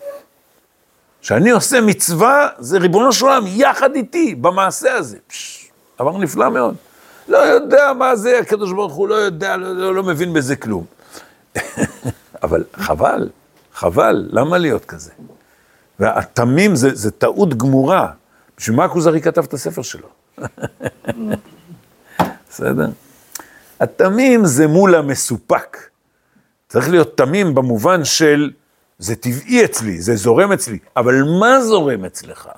כשאני 1.23 1.51
עושה 1.51 1.81
מצווה, 1.81 2.49
זה 2.59 2.79
ריבונו 2.79 3.13
של 3.13 3.25
עולם, 3.25 3.45
יחד 3.47 3.95
איתי, 3.95 4.35
במעשה 4.35 4.95
הזה. 4.95 5.19
פש, 5.27 5.71
דבר 5.99 6.19
נפלא 6.19 6.51
מאוד. 6.51 6.75
לא 7.29 7.39
יודע 7.39 7.93
מה 7.99 8.17
זה, 8.17 8.39
הקדוש 8.39 8.73
ברוך 8.73 8.95
הוא 8.95 9.09
לא 9.09 9.15
יודע, 9.15 9.57
לא, 9.57 9.77
לא, 9.77 9.95
לא 9.95 10.03
מבין 10.03 10.33
בזה 10.33 10.57
כלום. 10.57 10.85
אבל 12.43 12.65
חבל, 12.75 13.29
חבל, 13.75 14.29
למה 14.31 14.59
להיות 14.59 14.85
כזה? 14.85 15.11
והתמים 16.01 16.77
זה, 16.77 16.95
זה 16.95 17.11
טעות 17.11 17.55
גמורה. 17.55 18.11
בשביל 18.59 18.77
מה 18.77 18.85
הכוזרי 18.85 19.21
כתב 19.21 19.45
את 19.45 19.55
הספר 19.55 19.83
שלו? 19.83 20.09
בסדר? 22.51 22.89
התמים 23.81 24.45
זה 24.45 24.67
מול 24.67 24.95
המסופק. 24.95 25.77
צריך 26.69 26.91
להיות 26.91 27.17
תמים 27.17 27.55
במובן 27.55 28.05
של, 28.05 28.51
זה 29.01 29.17
טבעי 29.17 29.65
אצלי, 29.65 30.01
זה 30.01 30.17
זורם 30.17 30.53
אצלי, 30.53 30.79
אבל 30.97 31.23
מה 31.41 31.61
זורם 31.61 32.05
אצלך? 32.05 32.49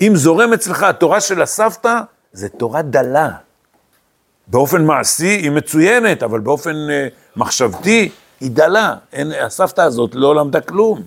אם 0.00 0.12
זורם 0.14 0.52
אצלך 0.52 0.82
התורה 0.82 1.20
של 1.20 1.42
הסבתא, 1.42 2.00
זה 2.32 2.48
תורה 2.48 2.82
דלה. 2.82 3.30
באופן 4.46 4.84
מעשי 4.84 5.26
היא 5.26 5.50
מצוינת, 5.50 6.22
אבל 6.22 6.40
באופן 6.40 6.70
uh, 6.70 7.10
מחשבתי 7.36 8.10
היא 8.40 8.50
דלה. 8.50 8.94
אין, 9.12 9.32
הסבתא 9.32 9.80
הזאת 9.80 10.10
לא 10.14 10.34
למדה 10.34 10.60
כלום. 10.60 11.02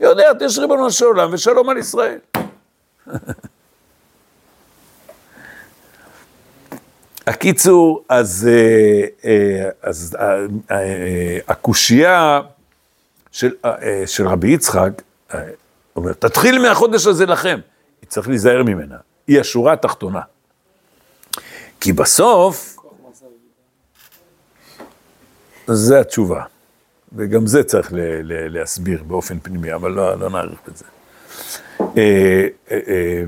היא 0.00 0.08
יודעת, 0.08 0.42
יש 0.42 0.58
ריבונו 0.58 0.90
של 0.90 1.04
עולם 1.04 1.30
ושלום 1.32 1.68
על 1.68 1.78
ישראל. 1.78 2.18
הקיצור, 7.26 8.04
אז, 8.08 8.48
אה, 8.50 9.04
אה, 9.30 9.68
אז 9.82 10.16
הקושייה 11.48 12.40
של, 13.32 13.50
של 14.06 14.28
רבי 14.28 14.48
יצחק, 14.48 15.02
אומר, 15.96 16.12
תתחיל 16.12 16.62
מהחודש 16.62 17.06
הזה 17.06 17.26
לכם. 17.26 17.60
צריך 18.08 18.28
להיזהר 18.28 18.62
ממנה, 18.62 18.96
היא 19.26 19.40
השורה 19.40 19.72
התחתונה. 19.72 20.20
כי 21.80 21.92
בסוף, 21.92 22.76
זה 25.66 26.00
התשובה. 26.00 26.42
וגם 27.16 27.46
זה 27.46 27.64
צריך 27.64 27.92
ל- 27.92 27.96
ל- 28.22 28.58
להסביר 28.58 29.02
באופן 29.02 29.38
פנימי, 29.40 29.74
אבל 29.74 29.90
לא, 29.92 30.18
לא. 30.18 30.28
אה, 31.80 32.46
אה, 32.70 32.78
אה, 32.88 33.24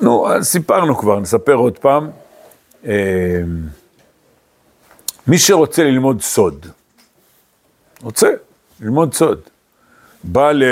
נו, 0.00 0.26
סיפרנו 0.42 0.98
כבר, 0.98 1.20
נספר 1.20 1.54
עוד 1.54 1.78
פעם. 1.78 2.10
מי 5.26 5.38
שרוצה 5.38 5.84
ללמוד 5.84 6.20
סוד, 6.22 6.66
רוצה 8.02 8.28
ללמוד 8.80 9.14
סוד, 9.14 9.40
בא 10.24 10.52
ל... 10.52 10.64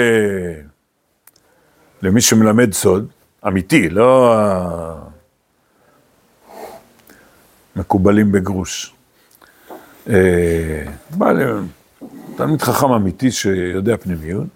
למי 2.03 2.21
שמלמד 2.21 2.73
סוד, 2.73 3.09
אמיתי, 3.47 3.89
לא 3.89 4.35
מקובלים 7.77 8.33
בגרוש. 8.33 8.95
בא 11.11 11.33
תלמיד 12.37 12.63
חכם 12.63 12.93
אמיתי 12.93 13.31
שיודע 13.31 13.97
פנימיות, 13.97 14.47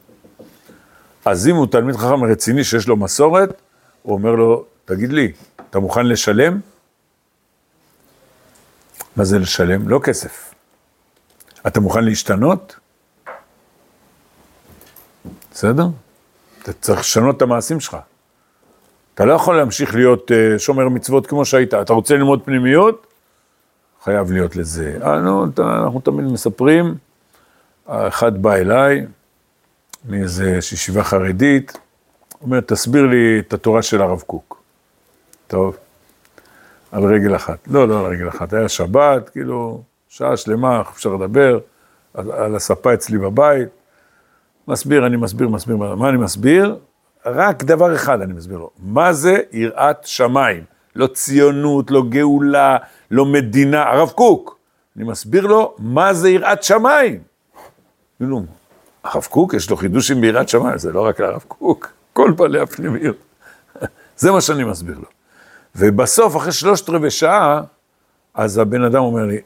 אז 1.25 1.49
אם 1.49 1.57
הוא 1.57 1.67
תלמיד 1.67 1.97
חכם 1.97 2.25
רציני 2.25 2.65
שיש 2.65 2.89
לו 2.89 2.97
מסורת, 2.97 3.63
הוא 4.03 4.15
אומר 4.15 4.35
לו, 4.35 4.65
תגיד 4.85 5.13
לי, 5.13 5.33
אתה 5.71 5.79
מוכן 5.79 6.07
לשלם? 6.07 6.61
מה 9.17 9.25
זה 9.25 9.39
לשלם? 9.39 9.89
לא 9.89 10.01
כסף. 10.05 10.55
אתה 11.67 11.81
מוכן 11.81 12.05
להשתנות? 12.05 12.77
בסדר? 15.53 15.87
אתה 16.63 16.73
צריך 16.73 17.01
לשנות 17.01 17.37
את 17.37 17.43
המעשים 17.43 17.81
שלך. 17.81 17.97
אתה 19.15 19.25
לא 19.25 19.33
יכול 19.33 19.57
להמשיך 19.57 19.95
להיות 19.95 20.31
uh, 20.31 20.59
שומר 20.59 20.89
מצוות 20.89 21.27
כמו 21.27 21.45
שהיית. 21.45 21.75
אתה 21.75 21.93
רוצה 21.93 22.15
ללמוד 22.15 22.43
פנימיות? 22.45 23.07
חייב 24.05 24.33
להיות 24.33 24.57
לזה. 24.57 24.99
אה, 25.03 25.21
נו, 25.21 25.47
אנחנו 25.59 26.01
תמיד 26.01 26.25
מספרים, 26.25 26.95
אחד 27.87 28.43
בא 28.43 28.55
אליי, 28.55 29.07
מאיזה 30.05 30.51
ישיבה 30.51 31.05
חרדית, 31.05 31.79
אומר, 32.43 32.61
תסביר 32.61 33.07
לי 33.07 33.39
את 33.39 33.53
התורה 33.53 33.83
של 33.83 34.03
הרב 34.03 34.21
קוק. 34.21 34.63
טוב, 35.47 35.77
על 36.93 37.05
רגל 37.05 37.37
אחת. 37.37 37.59
לא, 37.67 37.89
לא 37.89 38.07
על 38.07 38.13
רגל 38.13 38.29
אחת, 38.29 38.53
היה 38.53 38.69
שבת, 38.69 39.29
כאילו, 39.29 39.83
שעה 40.11 40.37
שלמה, 40.37 40.81
אפשר 40.81 41.15
לדבר, 41.15 41.59
על, 42.15 42.33
על 42.33 42.57
הספה 42.57 42.95
אצלי 42.95 43.19
בבית. 43.19 43.69
מסביר, 44.69 45.07
אני 45.07 45.17
מסביר, 45.17 45.49
מסביר, 45.49 45.77
מה 45.77 46.09
אני 46.09 46.17
מסביר? 46.17 46.79
רק 47.27 47.63
דבר 47.63 47.95
אחד 47.95 48.21
אני 48.21 48.33
מסביר 48.33 48.59
לו, 48.59 48.71
מה 48.79 49.13
זה 49.13 49.37
יראת 49.53 50.05
שמיים? 50.05 50.65
לא 50.97 51.07
ציונות, 51.07 51.91
לא 51.91 52.03
גאולה, 52.09 52.77
לא 53.11 53.25
מדינה, 53.25 53.83
הרב 53.83 54.11
קוק. 54.11 54.59
אני 54.97 55.05
מסביר 55.05 55.47
לו, 55.47 55.75
מה 55.79 56.15
זה 56.15 56.31
יראת 56.31 56.63
שמיים? 56.63 57.19
כאילו, 58.19 58.43
הרב 59.05 59.25
קוק, 59.25 59.55
יש 59.55 59.71
לו 59.71 59.77
חידושים 59.77 60.21
ביראת 60.21 60.49
שמיים, 60.49 60.79
זה 60.79 60.93
לא 60.93 61.07
רק 61.07 61.21
הרב 61.21 61.45
קוק, 61.49 61.93
כל 62.13 62.31
בעלי 62.31 62.61
הפנימיות. 62.61 63.17
זה 64.17 64.31
מה 64.31 64.41
שאני 64.41 64.65
מסביר 64.65 64.99
לו. 64.99 65.09
ובסוף, 65.77 66.37
אחרי 66.37 66.53
שלושת 66.53 66.91
רבעי 66.91 67.11
שעה, 67.11 67.63
אז 68.35 68.59
הבן 68.59 68.83
אדם 68.83 69.03
אומר 69.03 69.25
לי, 69.25 69.41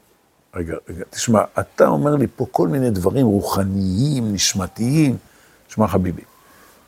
רגע, 0.57 0.75
רגע, 0.89 1.05
תשמע, 1.11 1.43
אתה 1.61 1.89
אומר 1.89 2.15
לי 2.15 2.27
פה 2.37 2.47
כל 2.51 2.69
מיני 2.69 2.91
דברים 2.91 3.27
רוחניים, 3.27 4.33
נשמתיים. 4.33 5.17
תשמע, 5.69 5.89
חביבי, 5.89 6.23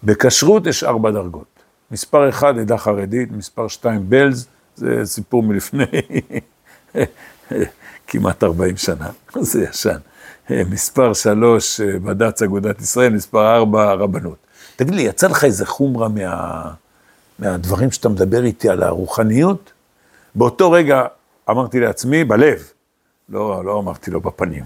בכשרות 0.02 0.66
יש 0.66 0.85
ארבע 0.85 1.11
דרגות. 1.11 1.57
מספר 1.90 2.29
אחד, 2.29 2.59
עדה 2.59 2.79
חרדית, 2.79 3.33
מספר 3.33 3.68
שתיים, 3.68 4.11
בלז, 4.11 4.46
זה 4.76 5.00
סיפור 5.05 5.42
מלפני 5.42 5.85
כמעט 8.07 8.44
40 8.44 8.76
שנה, 8.76 9.11
זה 9.40 9.64
ישן. 9.64 9.98
מספר 10.50 11.12
שלוש, 11.12 11.81
בד"ץ 11.81 12.42
אגודת 12.42 12.81
ישראל, 12.81 13.12
מספר 13.12 13.57
ארבע, 13.57 13.92
רבנות. 13.92 14.37
תגיד 14.76 14.94
לי, 14.94 15.02
יצא 15.02 15.29
לך 15.29 15.44
איזה 15.44 15.66
חומרה 15.66 16.09
מה, 16.09 16.62
מהדברים 17.38 17.90
שאתה 17.90 18.09
מדבר 18.09 18.44
איתי 18.44 18.68
על 18.68 18.83
הרוחניות? 18.83 19.72
באותו 20.35 20.70
רגע 20.70 21.05
אמרתי 21.50 21.81
לעצמי, 21.81 22.24
בלב, 22.24 22.70
לא, 23.29 23.65
לא 23.65 23.79
אמרתי 23.79 24.11
לו 24.11 24.21
בפנים, 24.21 24.65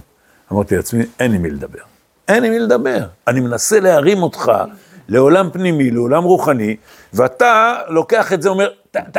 אמרתי 0.53 0.77
לעצמי, 0.77 1.05
אין 1.21 1.35
עם 1.35 1.43
מי 1.43 1.51
לדבר. 1.51 1.83
אין 2.29 2.45
עם 2.45 2.53
מי 2.53 2.59
לדבר. 2.59 3.07
אני 3.29 3.41
מנסה 3.41 3.81
להרים 3.81 4.23
אותך 4.23 4.53
לעולם 5.09 5.51
פנימי, 5.53 5.91
לעולם 5.91 6.25
רוחני, 6.25 6.77
ואתה 7.13 7.75
לוקח 7.89 8.33
את 8.33 8.43
זה, 8.43 8.49
אומר, 8.49 8.71
ת, 8.91 8.97
ת, 8.97 9.19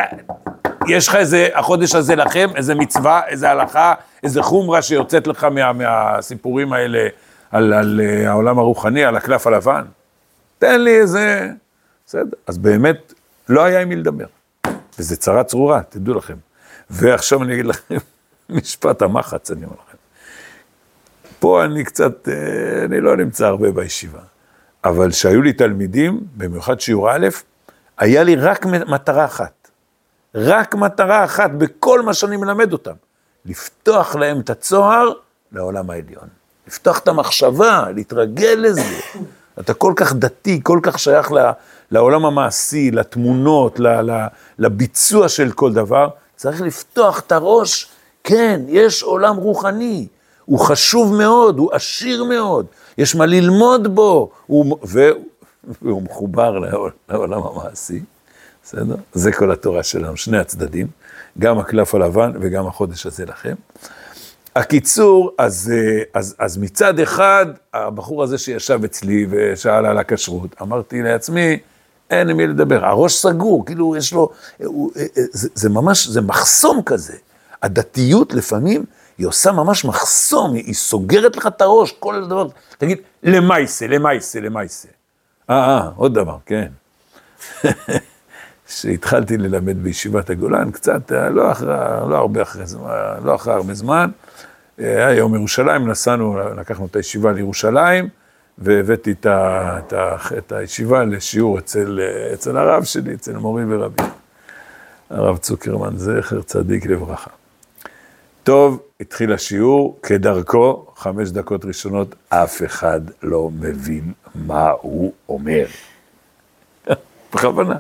יש 0.88 1.08
לך 1.08 1.16
איזה, 1.16 1.48
החודש 1.54 1.96
הזה 1.96 2.16
לכם, 2.16 2.50
איזה 2.56 2.76
מצווה, 2.76 3.22
איזה 3.28 3.50
הלכה, 3.50 3.94
איזה 4.24 4.42
חומרה 4.42 4.82
שיוצאת 4.82 5.28
לך 5.28 5.44
מה, 5.44 5.74
מהסיפורים 5.74 6.74
האלה 6.74 7.08
על, 7.52 7.74
על 7.74 8.02
uh, 8.04 8.28
העולם 8.28 8.60
הרוחני, 8.60 9.04
על 9.04 9.16
הקלף 9.16 9.48
הלבן. 9.48 9.84
תן 10.60 10.82
לי 10.82 11.00
איזה... 11.00 11.50
בסדר. 12.08 12.38
אז 12.48 12.58
באמת, 12.58 13.14
לא 13.50 13.64
היה 13.64 13.82
עם 13.82 13.90
מי 13.90 13.96
לדבר. 13.96 14.26
וזה 15.00 15.18
צרה 15.18 15.44
צרורה, 15.44 15.82
תדעו 15.90 16.16
לכם. 16.16 16.36
ועכשיו 16.90 17.44
אני 17.44 17.54
אגיד 17.54 17.66
לכם, 17.66 17.96
משפט 18.62 19.02
המחץ, 19.02 19.52
אני 19.52 19.66
אומר 19.66 19.76
לכם. 19.88 19.98
פה 21.40 21.64
אני 21.64 21.84
קצת, 21.84 22.30
אה, 22.30 22.86
אני 22.86 23.02
לא 23.02 23.18
נמצא 23.18 23.46
הרבה 23.46 23.72
בישיבה, 23.72 24.20
אבל 24.84 25.12
כשהיו 25.12 25.42
לי 25.42 25.54
תלמידים, 25.54 26.20
במיוחד 26.36 26.80
שיעור 26.80 27.12
א', 27.12 27.28
היה 27.98 28.24
לי 28.24 28.36
רק 28.36 28.66
מטרה 28.66 29.26
אחת. 29.26 29.62
רק 30.36 30.76
מטרה 30.76 31.26
אחת 31.26 31.52
בכל 31.52 32.02
מה 32.02 32.14
שאני 32.14 32.38
מלמד 32.38 32.74
אותם, 32.74 32.94
לפתוח 33.46 34.16
להם 34.16 34.40
את 34.40 34.50
הצוהר 34.50 35.12
לעולם 35.52 35.90
העליון. 35.90 36.28
לפתוח 36.68 37.00
את 37.00 37.08
המחשבה, 37.08 37.86
להתרגל 37.96 38.56
לזה. 38.58 39.00
אתה 39.60 39.74
כל 39.74 39.94
כך 39.96 40.14
דתי, 40.14 40.60
כל 40.64 40.80
כך 40.84 41.00
שייך 41.00 41.32
לעולם 41.92 42.26
המעשי, 42.26 42.92
לתמונות, 42.92 43.80
לביצוע 44.60 45.30
של 45.30 45.52
כל 45.52 45.74
דבר, 45.74 46.10
צריך 46.36 46.62
לפתוח 46.62 47.20
את 47.20 47.32
הראש, 47.32 47.92
כן, 48.24 48.62
יש 48.68 49.04
עולם 49.04 49.36
רוחני, 49.36 50.08
הוא 50.46 50.60
חשוב 50.60 51.14
מאוד, 51.14 51.58
הוא 51.58 51.74
עשיר 51.74 52.24
מאוד, 52.24 52.66
יש 52.98 53.16
מה 53.16 53.26
ללמוד 53.26 53.96
בו, 53.96 54.30
הוא, 54.48 54.78
והוא 55.82 56.02
מחובר 56.02 56.60
לעולם 57.10 57.42
המעשי. 57.44 58.00
בסדר? 58.64 58.96
זה 59.14 59.32
כל 59.32 59.52
התורה 59.52 59.84
שלנו, 59.84 60.18
שני 60.18 60.38
הצדדים, 60.38 60.88
גם 61.40 61.60
הקלף 61.60 61.96
הלבן 61.96 62.32
וגם 62.42 62.68
החודש 62.68 63.06
הזה 63.06 63.26
לכם. 63.26 63.56
הקיצור, 64.56 65.32
אז, 65.38 65.74
אז, 66.14 66.36
אז 66.40 66.58
מצד 66.58 67.00
אחד, 67.00 67.46
הבחור 67.74 68.24
הזה 68.24 68.38
שישב 68.38 68.84
אצלי 68.86 69.28
ושאל 69.30 69.86
על 69.86 69.98
הכשרות, 69.98 70.56
אמרתי 70.62 71.02
לעצמי, 71.02 71.60
אין 72.10 72.30
עם 72.30 72.38
מי 72.38 72.48
לדבר, 72.48 72.86
הראש 72.86 73.16
סגור, 73.16 73.66
כאילו 73.66 73.96
יש 73.96 74.14
לו, 74.14 74.30
הוא, 74.64 74.92
זה, 75.32 75.50
זה 75.54 75.70
ממש, 75.70 76.08
זה 76.08 76.22
מחסום 76.22 76.82
כזה. 76.86 77.16
הדתיות 77.64 78.34
לפעמים, 78.34 78.86
היא 79.18 79.28
עושה 79.28 79.52
ממש 79.52 79.86
מחסום, 79.86 80.54
היא, 80.54 80.74
סוגרת 80.74 81.36
לך 81.36 81.48
את 81.48 81.62
הראש, 81.62 81.92
כל 82.00 82.26
דבר, 82.28 82.48
תגיד, 82.78 82.98
למייסה, 83.24 83.88
למייסה, 83.88 84.40
למייסה. 84.40 84.88
אה, 85.50 85.56
אה, 85.56 85.90
עוד 85.96 86.14
דבר, 86.14 86.38
כן. 86.46 86.68
שהתחלתי 88.68 89.38
ללמד 89.38 89.84
בישיבת 89.84 90.30
הגולן, 90.30 90.72
קצת, 90.72 91.12
אה, 91.12 91.30
לא, 91.30 91.52
אחרי, 91.52 91.76
לא 92.10 92.18
הרבה 92.18 92.42
אחרי 92.42 92.66
זמן, 92.66 92.90
לא 93.24 93.36
אחרי 93.36 93.54
הרבה 93.54 93.74
זמן, 93.74 94.10
אה, 94.80 94.86
היה 94.86 95.12
יום 95.12 95.36
ירושלים, 95.36 95.88
נסענו, 95.88 96.38
לקחנו 96.58 96.86
את 96.86 96.96
הישיבה 96.96 97.32
לירושלים, 97.32 98.10
והבאתי 98.58 99.12
את, 99.12 99.26
ה, 99.26 99.80
את, 99.80 99.94
ה, 99.94 100.16
את 100.38 100.52
הישיבה 100.52 101.04
לשיעור 101.04 101.60
אצל, 101.60 102.00
אצל 102.34 102.58
הרב 102.58 102.84
שלי, 102.84 103.14
אצל 103.14 103.38
מורי 103.38 103.64
ורבי, 103.70 104.04
הרב 105.10 105.38
צוקרמן, 105.38 105.98
זכר 105.98 106.42
צדיק 106.42 106.86
לברכה. 106.86 107.41
טוב, 108.44 108.82
התחיל 109.00 109.34
השיעור, 109.34 110.00
כדרכו, 110.04 110.86
חמש 110.96 111.30
דקות 111.30 111.66
ראשונות, 111.66 112.16
אף 112.30 112.62
אחד 112.66 113.02
לא 113.24 113.50
מבין 113.54 114.14
מה 114.36 114.70
הוא 114.82 115.14
אומר. 115.30 115.66
בכוונה. 117.34 117.76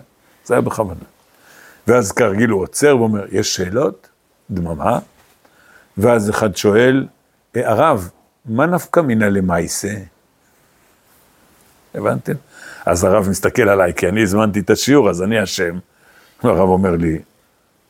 זה 0.46 0.54
היה 0.54 0.62
בכוונה. 0.62 1.04
ואז 1.88 2.12
כרגיל 2.12 2.50
הוא 2.50 2.62
עוצר 2.62 2.98
ואומר, 2.98 3.26
יש 3.32 3.56
שאלות? 3.56 4.10
דממה. 4.52 5.00
ואז 5.98 6.30
אחד 6.30 6.56
שואל, 6.56 7.08
אה, 7.56 7.70
הרב, 7.70 8.10
מה 8.46 8.66
נפקא 8.66 9.00
מינה 9.00 9.30
למעשה? 9.30 9.94
הבנתם? 11.96 12.34
אז 12.86 13.04
הרב 13.04 13.30
מסתכל 13.30 13.70
עליי, 13.70 13.94
כי 13.94 14.10
אני 14.10 14.24
הזמנתי 14.24 14.60
את 14.60 14.70
השיעור, 14.70 15.10
אז 15.10 15.24
אני 15.24 15.44
אשם. 15.44 15.80
הרב 16.44 16.70
אומר 16.70 16.96
לי, 16.96 17.20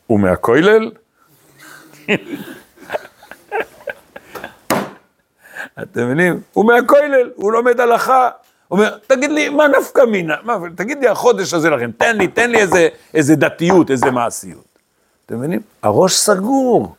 הוא 0.06 0.20
מהכולל? 0.20 0.90
אתם 5.82 6.04
מבינים? 6.04 6.40
הוא 6.52 6.64
מהכולל, 6.64 7.30
הוא 7.34 7.52
לומד 7.52 7.80
הלכה. 7.80 8.30
אומר, 8.70 8.96
תגיד 9.06 9.30
לי, 9.30 9.48
מה 9.48 9.68
נפקא 9.68 10.00
מינה? 10.00 10.34
תגיד 10.74 10.98
לי, 11.00 11.08
החודש 11.08 11.54
הזה 11.54 11.70
לכם, 11.70 11.90
תן 11.98 12.16
לי, 12.16 12.28
תן 12.28 12.50
לי 12.50 12.58
איזה, 12.58 12.88
איזה 13.14 13.36
דתיות, 13.36 13.90
איזה 13.90 14.10
מעשיות. 14.10 14.78
אתם 15.26 15.38
מבינים? 15.38 15.60
הראש 15.82 16.16
סגור, 16.16 16.94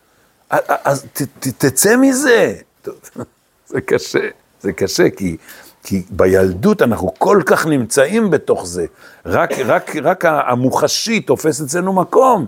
אז 0.50 1.06
ת, 1.14 1.22
ת, 1.22 1.48
תצא 1.66 1.96
מזה. 1.96 2.54
זה 3.68 3.82
קשה, 3.82 4.28
זה 4.62 4.74
קשה, 4.74 5.10
כי, 5.10 5.38
כי 5.84 6.04
בילדות 6.10 6.82
אנחנו 6.82 7.14
כל 7.18 7.42
כך 7.46 7.66
נמצאים 7.66 8.30
בתוך 8.30 8.66
זה. 8.66 8.86
רק, 9.26 9.52
רק, 9.66 9.96
רק 10.04 10.26
המוחשי 10.26 11.20
תופס 11.20 11.62
אצלנו 11.62 11.94
מקום, 11.94 12.46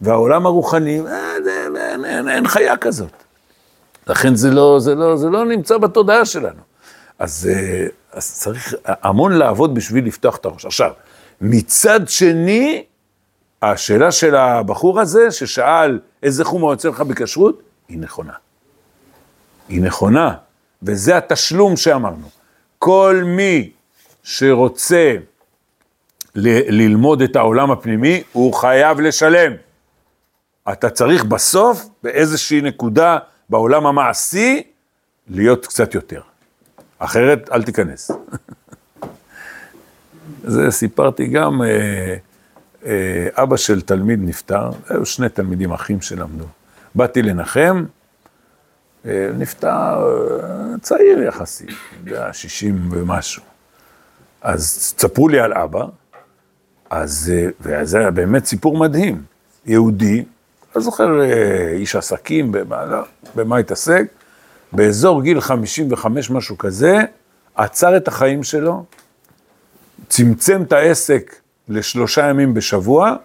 והעולם 0.00 0.46
הרוחני, 0.46 1.00
אה, 1.00 1.36
אין, 1.36 1.76
אין, 1.76 2.04
אין, 2.04 2.28
אין 2.28 2.48
חיה 2.48 2.76
כזאת. 2.76 3.27
לכן 4.08 4.34
זה 4.34 4.50
לא, 4.50 4.80
זה, 4.80 4.94
לא, 4.94 5.16
זה 5.16 5.28
לא 5.28 5.44
נמצא 5.44 5.78
בתודעה 5.78 6.24
שלנו. 6.24 6.60
אז, 7.18 7.50
אה, 7.52 7.86
אז 8.12 8.34
צריך 8.34 8.74
המון 8.86 9.32
לעבוד 9.32 9.74
בשביל 9.74 10.06
לפתוח 10.06 10.36
את 10.36 10.44
הראש. 10.44 10.66
עכשיו, 10.66 10.92
מצד 11.40 12.08
שני, 12.08 12.84
השאלה 13.62 14.12
של 14.12 14.34
הבחור 14.34 15.00
הזה, 15.00 15.30
ששאל 15.30 15.98
איזה 16.22 16.44
חומר 16.44 16.70
יוצא 16.70 16.88
לך 16.88 17.00
בכשרות, 17.00 17.62
היא 17.88 17.98
נכונה. 17.98 18.32
היא 19.68 19.82
נכונה, 19.82 20.34
וזה 20.82 21.16
התשלום 21.16 21.76
שאמרנו. 21.76 22.28
כל 22.78 23.22
מי 23.26 23.70
שרוצה 24.22 25.14
ל- 26.34 26.82
ללמוד 26.82 27.22
את 27.22 27.36
העולם 27.36 27.70
הפנימי, 27.70 28.22
הוא 28.32 28.54
חייב 28.54 29.00
לשלם. 29.00 29.52
אתה 30.72 30.90
צריך 30.90 31.24
בסוף, 31.24 31.86
באיזושהי 32.02 32.60
נקודה 32.60 33.18
בעולם 33.48 33.86
המעשי, 33.86 34.62
להיות 35.28 35.66
קצת 35.66 35.94
יותר. 35.94 36.20
אחרת, 36.98 37.48
אל 37.52 37.62
תיכנס. 37.62 38.10
זה 40.44 40.70
סיפרתי 40.70 41.26
גם, 41.26 41.62
אה, 41.62 42.16
אה, 42.86 43.28
אבא 43.42 43.56
של 43.56 43.80
תלמיד 43.80 44.20
נפטר, 44.22 44.70
היו 44.88 45.06
שני 45.06 45.28
תלמידים 45.28 45.72
אחים 45.72 46.00
שלמדו. 46.00 46.44
באתי 46.94 47.22
לנחם, 47.22 47.84
אה, 49.06 49.30
נפטר 49.38 49.68
אה, 49.68 50.78
צעיר 50.80 51.22
יחסית, 51.22 51.70
יודע, 52.06 52.32
60 52.32 52.88
ומשהו. 52.92 53.42
אז 54.42 54.66
ספרו 54.98 55.28
לי 55.28 55.40
על 55.40 55.52
אבא, 55.52 55.84
אז, 56.90 57.32
אה, 57.34 57.48
וזה 57.60 57.98
היה 57.98 58.10
באמת 58.10 58.44
סיפור 58.44 58.78
מדהים. 58.78 59.22
יהודי, 59.66 60.24
לא 60.78 60.82
זוכר 60.82 61.20
אה, 61.20 61.70
איש 61.72 61.96
עסקים, 61.96 62.52
במה, 62.52 62.84
לא, 62.84 62.98
במה 63.34 63.56
התעסק, 63.56 64.04
באזור 64.72 65.22
גיל 65.22 65.40
55, 65.40 66.30
משהו 66.30 66.58
כזה, 66.58 66.98
עצר 67.54 67.96
את 67.96 68.08
החיים 68.08 68.42
שלו, 68.42 68.84
צמצם 70.08 70.62
את 70.62 70.72
העסק 70.72 71.34
לשלושה 71.68 72.28
ימים 72.28 72.54
בשבוע, 72.54 73.16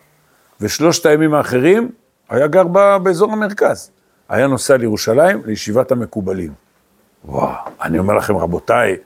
ושלושת 0.62 1.06
הימים 1.06 1.34
האחרים 1.34 1.92
היה 2.30 2.48
גר 2.48 2.64
באזור 3.04 3.32
המרכז. 3.34 3.92
היה 4.30 4.48
נוסע 4.48 4.78
לירושלים, 4.78 5.42
לישיבת 5.46 5.92
המקובלים. 5.92 6.54
וואו, 7.26 7.56
אני 7.82 8.00
אומר 8.00 8.14
לכם, 8.14 8.38
רבותיי, 8.38 8.98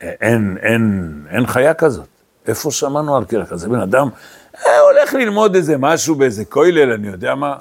אין, 0.00 0.56
אין, 0.62 1.12
אין 1.30 1.46
חיה 1.46 1.74
כזאת. 1.74 2.08
איפה 2.46 2.70
שמענו 2.70 3.16
על 3.16 3.24
קרח 3.24 3.50
כזה? 3.50 3.68
בן 3.68 3.80
אדם 3.80 4.08
הולך 4.64 5.14
ללמוד 5.14 5.54
איזה 5.54 5.78
משהו 5.78 6.14
באיזה 6.14 6.44
כולל, 6.44 6.92
אני 6.92 7.08
יודע 7.08 7.34
מה, 7.34 7.56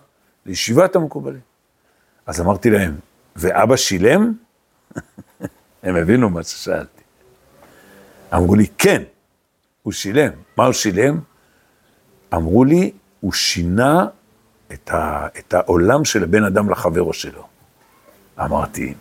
לישיבת 0.45 0.95
המקובלים. 0.95 1.39
אז 2.25 2.41
אמרתי 2.41 2.69
להם, 2.69 2.95
ואבא 3.35 3.75
שילם? 3.75 4.33
הם 5.83 5.95
הבינו 5.95 6.29
מה 6.29 6.43
ששאלתי. 6.43 7.01
אמרו 8.33 8.55
לי, 8.55 8.67
כן, 8.77 9.03
הוא 9.83 9.93
שילם. 9.93 10.31
מה 10.57 10.65
הוא 10.65 10.73
שילם? 10.73 11.19
אמרו 12.33 12.63
לי, 12.63 12.91
הוא 13.19 13.33
שינה 13.33 14.05
את, 14.73 14.91
ה, 14.91 15.27
את 15.39 15.53
העולם 15.53 16.05
של 16.05 16.23
הבן 16.23 16.43
אדם 16.43 16.69
לחברו 16.69 17.13
שלו. 17.13 17.47
אמרתי, 18.39 18.93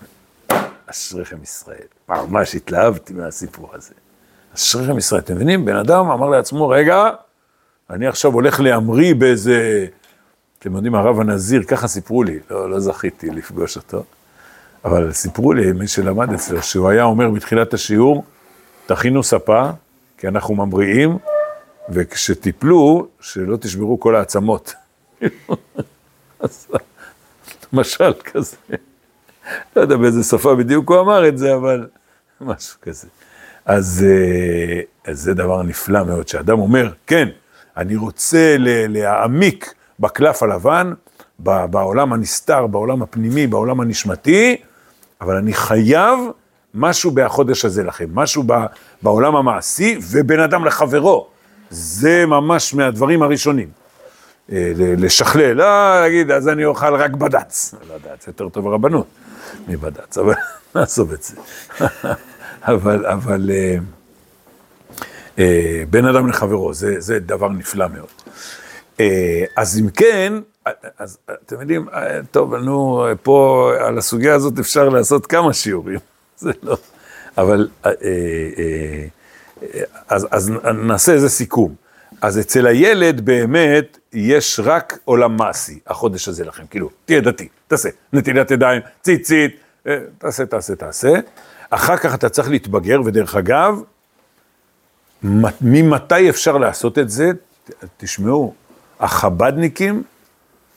אשריכם 0.87 1.42
ישראל. 1.42 1.87
ממש 2.09 2.54
התלהבתי 2.54 3.12
מהסיפור 3.12 3.70
הזה. 3.74 3.94
אשריכם 4.54 4.98
ישראל. 4.98 5.20
אתם 5.20 5.35
מבינים? 5.35 5.64
בן 5.64 5.76
אדם 5.76 6.11
אמר 6.11 6.28
לעצמו, 6.28 6.68
רגע, 6.68 7.11
אני 7.90 8.07
עכשיו 8.07 8.33
הולך 8.33 8.61
להמריא 8.61 9.14
באיזה... 9.14 9.87
אתם 10.59 10.75
יודעים, 10.75 10.94
הרב 10.94 11.20
הנזיר, 11.20 11.62
ככה 11.62 11.88
סיפרו 11.88 12.22
לי, 12.22 12.38
לא, 12.51 12.70
לא 12.70 12.81
זכיתי 12.81 13.31
לפגוש 13.31 13.77
אותו, 13.77 14.05
אבל 14.85 15.12
סיפרו 15.12 15.53
לי, 15.53 15.72
מי 15.72 15.88
שלמד 15.88 16.33
אצלו, 16.33 16.62
שהוא 16.62 16.88
היה 16.88 17.05
אומר 17.05 17.31
בתחילת 17.31 17.75
השיעור, 17.75 18.25
תכינו 18.87 19.22
ספה, 19.22 19.70
כי 20.18 20.29
אנחנו 20.29 20.55
ממריאים, 20.55 21.18
וכשתיפלו, 21.88 23.09
שלא 23.20 23.57
תשברו 23.57 24.01
כל 24.01 24.16
העצמות. 24.16 24.75
משל 27.72 28.12
כזה. 28.25 28.57
לא 29.77 29.83
יודע 29.83 29.96
באיזה 29.96 30.22
שפה 30.22 30.55
בדיוק 30.55 30.90
הוא 30.90 31.01
אמר 31.01 31.29
את 31.29 31.38
זה, 31.38 31.55
אבל 31.55 31.88
משהו 32.40 32.79
כזה. 32.83 33.09
אז, 33.64 34.05
אה, 34.09 34.81
אז 35.05 35.20
זה 35.20 35.35
דבר 35.35 35.62
נפלא 35.62 36.05
מאוד, 36.05 36.29
שאדם 36.29 36.59
אומר, 36.59 36.92
כן, 37.07 37.29
אני 37.77 37.97
רוצה 37.97 38.57
להעמיק 38.89 39.75
בקלף 40.01 40.43
הלבן, 40.43 40.93
בעולם 41.39 42.12
הנסתר, 42.12 42.67
בעולם 42.67 43.03
הפנימי, 43.03 43.47
בעולם 43.47 43.81
הנשמתי, 43.81 44.57
אבל 45.21 45.37
אני 45.37 45.53
חייב 45.53 46.19
משהו 46.75 47.11
בהחודש 47.11 47.65
הזה 47.65 47.83
לכם, 47.83 48.07
משהו 48.15 48.45
בעולם 49.03 49.37
המעשי 49.37 49.99
ובין 50.11 50.41
אדם 50.41 50.65
לחברו. 50.65 51.27
זה 51.71 52.27
ממש 52.27 52.75
מהדברים 52.75 53.23
הראשונים. 53.23 53.69
אה, 54.53 54.73
לשכלל, 54.77 55.53
לא 55.53 56.01
להגיד, 56.01 56.31
אז 56.31 56.49
אני 56.49 56.65
אוכל 56.65 56.95
רק 56.95 57.11
בד"ץ. 57.11 57.75
בד"ץ 57.89 58.27
יותר 58.27 58.49
טוב 58.49 58.67
הרבנות 58.69 59.07
מבד"ץ, 59.69 60.19
אבל 60.19 60.35
נעזוב 60.75 61.12
את 61.12 61.23
זה. 61.23 61.35
אבל, 62.62 63.07
אבל 63.07 63.51
אה, 63.51 63.77
בין 65.90 66.07
אדם 66.07 66.29
לחברו, 66.29 66.75
זה, 66.75 67.01
זה 67.01 67.18
דבר 67.18 67.49
נפלא 67.49 67.87
מאוד. 67.88 68.09
אה, 69.01 69.44
אז 69.57 69.79
אם 69.79 69.90
כן, 69.90 70.33
אה, 70.66 70.72
אז 70.99 71.18
אתם 71.33 71.61
יודעים, 71.61 71.88
אה, 71.88 72.20
טוב, 72.31 72.55
נו, 72.55 73.07
פה 73.22 73.72
על 73.81 73.99
הסוגיה 73.99 74.35
הזאת 74.35 74.59
אפשר 74.59 74.88
לעשות 74.88 75.27
כמה 75.27 75.53
שיעורים, 75.53 75.99
זה 76.38 76.51
לא, 76.62 76.77
אבל 77.38 77.68
אה, 77.87 77.90
אה, 77.90 77.94
אה, 79.62 79.83
אז, 80.09 80.27
אז 80.31 80.53
נעשה 80.75 81.12
איזה 81.12 81.29
סיכום. 81.29 81.75
אז 82.20 82.38
אצל 82.38 82.66
הילד 82.66 83.20
באמת 83.25 83.99
יש 84.12 84.61
רק 84.64 84.99
עולם 85.05 85.37
מעשי, 85.37 85.79
החודש 85.87 86.29
הזה 86.29 86.44
לכם, 86.44 86.62
כאילו, 86.70 86.90
תהיה 87.05 87.20
דתי, 87.20 87.49
תעשה, 87.68 87.88
נטילת 88.12 88.51
ידיים, 88.51 88.83
ציצית, 89.03 89.57
אה, 89.87 89.99
תעשה, 90.18 90.46
תעשה, 90.46 90.75
תעשה. 90.75 91.12
אחר 91.70 91.96
כך 91.96 92.14
אתה 92.14 92.29
צריך 92.29 92.51
להתבגר, 92.51 93.01
ודרך 93.05 93.37
אגב, 93.37 93.81
ממתי 95.22 96.31
אפשר 96.31 96.59
לעשות 96.59 96.98
את 96.98 97.11
זה? 97.11 97.31
תשמעו, 97.96 98.55
החבדניקים, 99.00 100.02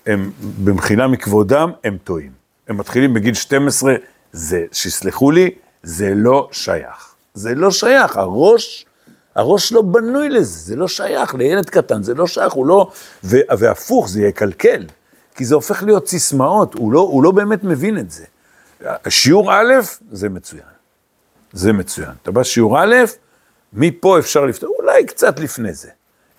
הם, 0.05 0.31
במחילה 0.63 1.07
מכבודם, 1.07 1.71
הם 1.83 1.97
טועים. 2.03 2.31
הם 2.67 2.77
מתחילים 2.77 3.13
בגיל 3.13 3.33
12, 3.33 3.95
זה, 4.31 4.65
שיסלחו 4.71 5.31
לי, 5.31 5.49
זה 5.83 6.13
לא 6.15 6.49
שייך. 6.51 7.13
זה 7.33 7.55
לא 7.55 7.71
שייך, 7.71 8.17
הראש, 8.17 8.85
הראש 9.35 9.71
לא 9.71 9.81
בנוי 9.81 10.29
לזה, 10.29 10.59
זה 10.59 10.75
לא 10.75 10.87
שייך 10.87 11.35
לילד 11.35 11.69
קטן, 11.69 12.03
זה 12.03 12.13
לא 12.13 12.27
שייך, 12.27 12.53
הוא 12.53 12.65
לא... 12.65 12.91
ו, 13.23 13.37
והפוך, 13.57 14.09
זה 14.09 14.21
יקלקל, 14.21 14.85
כי 15.35 15.45
זה 15.45 15.55
הופך 15.55 15.83
להיות 15.83 16.07
סיסמאות, 16.07 16.73
הוא 16.73 16.93
לא, 16.93 16.99
הוא 16.99 17.23
לא 17.23 17.31
באמת 17.31 17.63
מבין 17.63 17.97
את 17.97 18.11
זה. 18.11 18.25
שיעור 19.09 19.53
א', 19.53 19.73
זה 20.11 20.29
מצוין. 20.29 20.63
זה 21.53 21.73
מצוין. 21.73 22.11
אתה 22.23 22.31
בא 22.31 22.43
שיעור 22.43 22.83
א', 22.83 22.95
מפה 23.73 24.19
אפשר 24.19 24.45
לפתוח, 24.45 24.69
אולי 24.79 25.05
קצת 25.05 25.39
לפני 25.39 25.73
זה. 25.73 25.89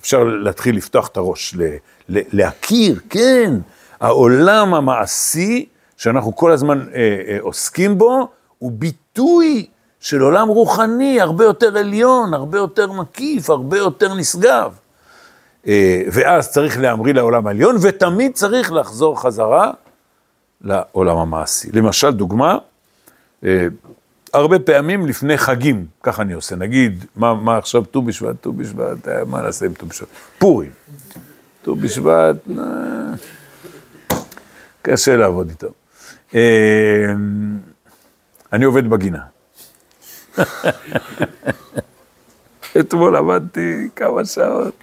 אפשר 0.00 0.24
להתחיל 0.24 0.76
לפתוח 0.76 1.08
את 1.08 1.16
הראש, 1.16 1.54
ל, 1.54 1.62
ל, 2.08 2.20
להכיר, 2.32 3.00
כן, 3.10 3.52
העולם 4.00 4.74
המעשי 4.74 5.66
שאנחנו 5.96 6.36
כל 6.36 6.52
הזמן 6.52 6.86
אה, 6.94 7.22
אה, 7.28 7.38
עוסקים 7.40 7.98
בו, 7.98 8.28
הוא 8.58 8.72
ביטוי 8.72 9.66
של 10.00 10.20
עולם 10.20 10.48
רוחני 10.48 11.20
הרבה 11.20 11.44
יותר 11.44 11.78
עליון, 11.78 12.34
הרבה 12.34 12.58
יותר 12.58 12.92
מקיף, 12.92 13.50
הרבה 13.50 13.78
יותר 13.78 14.14
נשגב. 14.14 14.72
אה, 15.66 16.02
ואז 16.12 16.50
צריך 16.50 16.80
להמריא 16.80 17.14
לעולם 17.14 17.46
העליון, 17.46 17.76
ותמיד 17.80 18.34
צריך 18.34 18.72
לחזור 18.72 19.20
חזרה 19.20 19.72
לעולם 20.60 21.16
המעשי. 21.16 21.68
למשל, 21.72 22.10
דוגמה, 22.10 22.58
אה, 23.44 23.66
הרבה 24.32 24.58
פעמים 24.58 25.06
לפני 25.06 25.38
חגים, 25.38 25.86
ככה 26.02 26.22
אני 26.22 26.32
עושה, 26.32 26.56
נגיד, 26.56 27.04
מה, 27.16 27.34
מה 27.34 27.56
עכשיו 27.56 27.84
ט"ו 27.84 28.02
בשבט, 28.02 28.36
ט"ו 28.40 28.52
בשבט, 28.52 29.08
אה, 29.08 29.24
מה 29.24 29.42
נעשה 29.42 29.66
עם 29.66 29.74
ט"ו 29.74 29.86
בשבט? 29.86 30.08
פורים. 30.38 30.70
ט"ו 31.62 31.76
בשבט, 31.76 32.36
אה, 32.58 32.64
קשה 34.82 35.16
לעבוד 35.16 35.48
איתו. 35.48 35.68
אה, 36.34 37.12
אני 38.52 38.64
עובד 38.64 38.90
בגינה. 38.90 39.22
אתמול 42.81 43.16
עבדתי 43.16 43.88
כמה 43.96 44.24
שעות, 44.24 44.74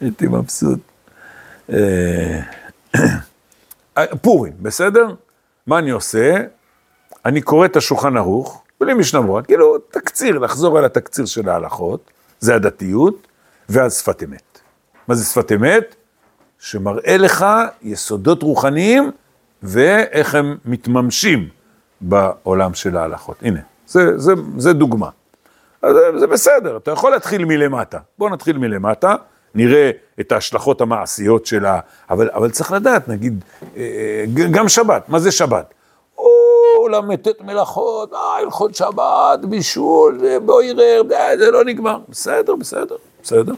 הייתי 0.00 0.26
מבסוט. 0.26 0.78
פורים, 4.22 4.52
בסדר? 4.62 5.14
מה 5.66 5.78
אני 5.78 5.90
עושה? 5.90 6.42
אני 7.26 7.40
קורא 7.40 7.66
את 7.66 7.76
השולחן 7.76 8.16
ערוך, 8.16 8.62
בלי 8.80 8.94
משנה 8.94 9.20
ברורה, 9.20 9.42
כאילו 9.42 9.78
תקציר, 9.78 10.38
לחזור 10.38 10.78
על 10.78 10.84
התקציר 10.84 11.26
של 11.26 11.48
ההלכות, 11.48 12.10
זה 12.40 12.54
הדתיות, 12.54 13.26
ואז 13.68 13.98
שפת 13.98 14.22
אמת. 14.22 14.60
מה 15.08 15.14
זה 15.14 15.24
שפת 15.24 15.52
אמת? 15.52 15.94
שמראה 16.58 17.16
לך 17.16 17.46
יסודות 17.82 18.42
רוחניים 18.42 19.10
ואיך 19.62 20.34
הם 20.34 20.56
מתממשים 20.64 21.48
בעולם 22.00 22.74
של 22.74 22.96
ההלכות. 22.96 23.36
הנה, 23.42 23.60
זה, 23.86 24.18
זה, 24.18 24.32
זה 24.58 24.72
דוגמה. 24.72 25.08
אז 25.82 25.96
זה, 26.16 26.26
בסדר, 26.26 26.76
אתה 26.76 26.90
יכול 26.90 27.10
להתחיל 27.10 27.44
מלמטה. 27.44 27.98
בוא 28.18 28.30
נתחיל 28.30 28.58
מלמטה, 28.58 29.14
נראה 29.54 29.90
את 30.20 30.32
ההשלכות 30.32 30.80
המעשיות 30.80 31.46
שלה, 31.46 31.80
אבל, 32.10 32.30
אבל 32.34 32.50
צריך 32.50 32.72
לדעת, 32.72 33.08
נגיד, 33.08 33.44
אה, 33.76 34.24
גם 34.50 34.68
שבת, 34.68 35.08
מה 35.08 35.18
זה 35.18 35.32
שבת? 35.32 35.74
או 36.94 37.12
ל"ט 37.12 37.40
מלאכות, 37.40 38.12
אה, 38.12 38.36
הלכות 38.38 38.74
שבת, 38.74 39.44
בישול, 39.48 40.20
בוירר, 40.44 41.02
זה 41.38 41.50
לא 41.50 41.64
נגמר. 41.64 41.98
בסדר, 42.08 42.56
בסדר, 42.56 42.96
בסדר. 43.22 43.52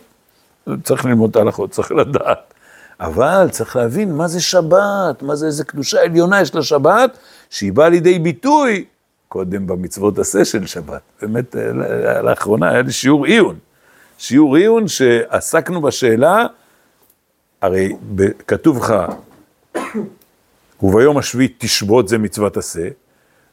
צריך 0.83 1.05
ללמוד 1.05 1.31
את 1.31 1.37
ההלכות, 1.37 1.70
צריך 1.70 1.93
לדעת. 1.93 2.55
אבל 3.01 3.49
צריך 3.51 3.76
להבין 3.76 4.14
מה 4.16 4.29
זה 4.29 4.41
שבת, 4.41 5.22
מה 5.22 5.37
זה 5.37 5.47
איזה 5.47 5.64
קדושה 5.64 6.03
עליונה 6.03 6.41
יש 6.41 6.55
לשבת, 6.55 7.18
שהיא 7.51 7.72
באה 7.72 7.89
לידי 7.89 8.18
ביטוי 8.18 8.85
קודם 9.29 9.66
במצוות 9.66 10.18
עשה 10.18 10.45
של 10.45 10.66
שבת. 10.66 11.01
באמת, 11.22 11.57
אה, 11.57 12.22
לאחרונה 12.22 12.70
היה 12.70 12.83
לי 12.83 12.93
שיעור 12.93 13.24
עיון. 13.24 13.59
שיעור 14.18 14.57
עיון 14.57 14.89
שעסקנו 14.89 15.81
בשאלה, 15.81 16.47
הרי 17.62 17.97
כתוב 18.47 18.79
לך, 18.79 18.95
וביום 20.83 21.18
השביעי 21.18 21.55
תשבות 21.59 22.09
זה 22.09 22.18
מצוות 22.18 22.57
עשה, 22.57 22.89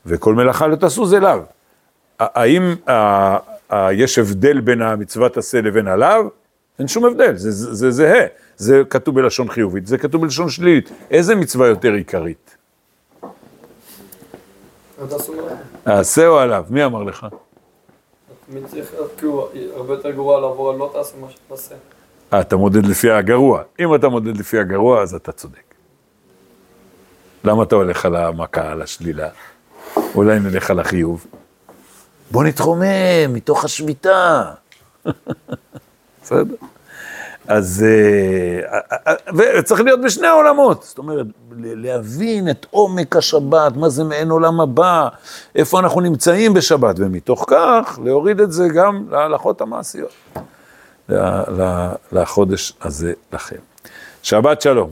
וכל 0.06 0.36
מלאכה 0.36 0.68
לא 0.68 0.76
תעשו 0.76 1.06
זה 1.06 1.20
לאו. 1.20 1.40
האם 2.20 2.76
יש 3.92 4.20
הבדל 4.20 4.60
בין 4.60 4.82
המצוות 4.82 5.38
עשה 5.38 5.62
לבין 5.62 5.88
הלאו? 5.88 6.30
אין 6.80 6.88
שום 6.88 7.06
הבדל, 7.06 7.36
זה 7.36 7.92
זהה. 7.92 8.26
זה, 8.58 8.78
זה 8.78 8.82
כתוב 8.90 9.16
בלשון 9.16 9.50
חיובית, 9.50 9.88
זה 9.88 9.98
כתוב 9.98 10.22
בלשון 10.22 10.50
שלילית. 10.50 10.92
איזה 11.12 11.36
מצווה 11.36 11.68
יותר 11.68 11.92
עיקרית? 11.92 12.58
העשה 15.86 16.28
או 16.28 16.40
עליו? 16.40 16.66
מי 16.70 16.86
אמר 16.86 17.04
לך? 17.04 17.28
כאילו, 19.18 19.50
הרבה 19.76 19.94
יותר 19.94 20.12
גרוע 20.12 20.42
לעבור 20.42 20.70
על 20.70 20.78
לא 20.78 20.90
תעשה 20.94 21.18
מה 21.22 21.28
שתעשה. 21.30 21.76
אה, 22.34 22.42
אתה 22.42 22.56
מודד 22.56 22.86
לפי 22.86 23.12
הגרוע. 23.12 23.64
אם 23.80 23.96
אתה 23.96 24.10
מודד 24.10 24.38
לפי 24.38 24.60
הגרוע, 24.60 25.02
אז 25.02 25.16
אתה 25.16 25.32
צודק. 25.32 25.76
למה 27.44 27.64
אתה 27.64 27.76
הולך 27.76 28.06
על 28.06 28.16
המכה, 28.16 28.72
על 28.72 28.82
השלילה? 28.82 29.30
אולי 30.16 30.40
נלך 30.40 30.72
על 30.72 30.80
החיוב. 30.80 31.26
בוא 32.32 32.44
נתרומם 32.44 33.34
מתוך 33.34 33.66
השביתה. 33.66 34.44
בסדר? 36.24 36.56
אז 37.48 37.86
אה, 37.88 38.78
אה, 38.78 38.98
אה, 39.08 39.60
וצריך 39.60 39.82
להיות 39.82 40.02
בשני 40.02 40.28
העולמות, 40.28 40.84
זאת 40.84 40.98
אומרת, 40.98 41.26
להבין 41.60 42.50
את 42.50 42.66
עומק 42.70 43.16
השבת, 43.16 43.76
מה 43.76 43.90
זה 43.90 44.04
מעין 44.04 44.30
עולם 44.30 44.62
הבא, 44.62 45.08
איפה 45.56 45.80
אנחנו 45.80 46.02
נמצאים 46.02 46.54
בשבת, 46.54 46.96
ומתוך 47.00 47.46
כך 47.48 48.00
להוריד 48.04 48.42
את 48.42 48.52
זה 48.52 48.68
גם 48.68 49.06
להלכות 49.12 49.62
המעשיות, 49.62 50.12
לחודש 52.12 52.74
הזה 52.82 53.14
לכם. 53.34 53.60
שבת 54.24 54.62
שלום. 54.62 54.90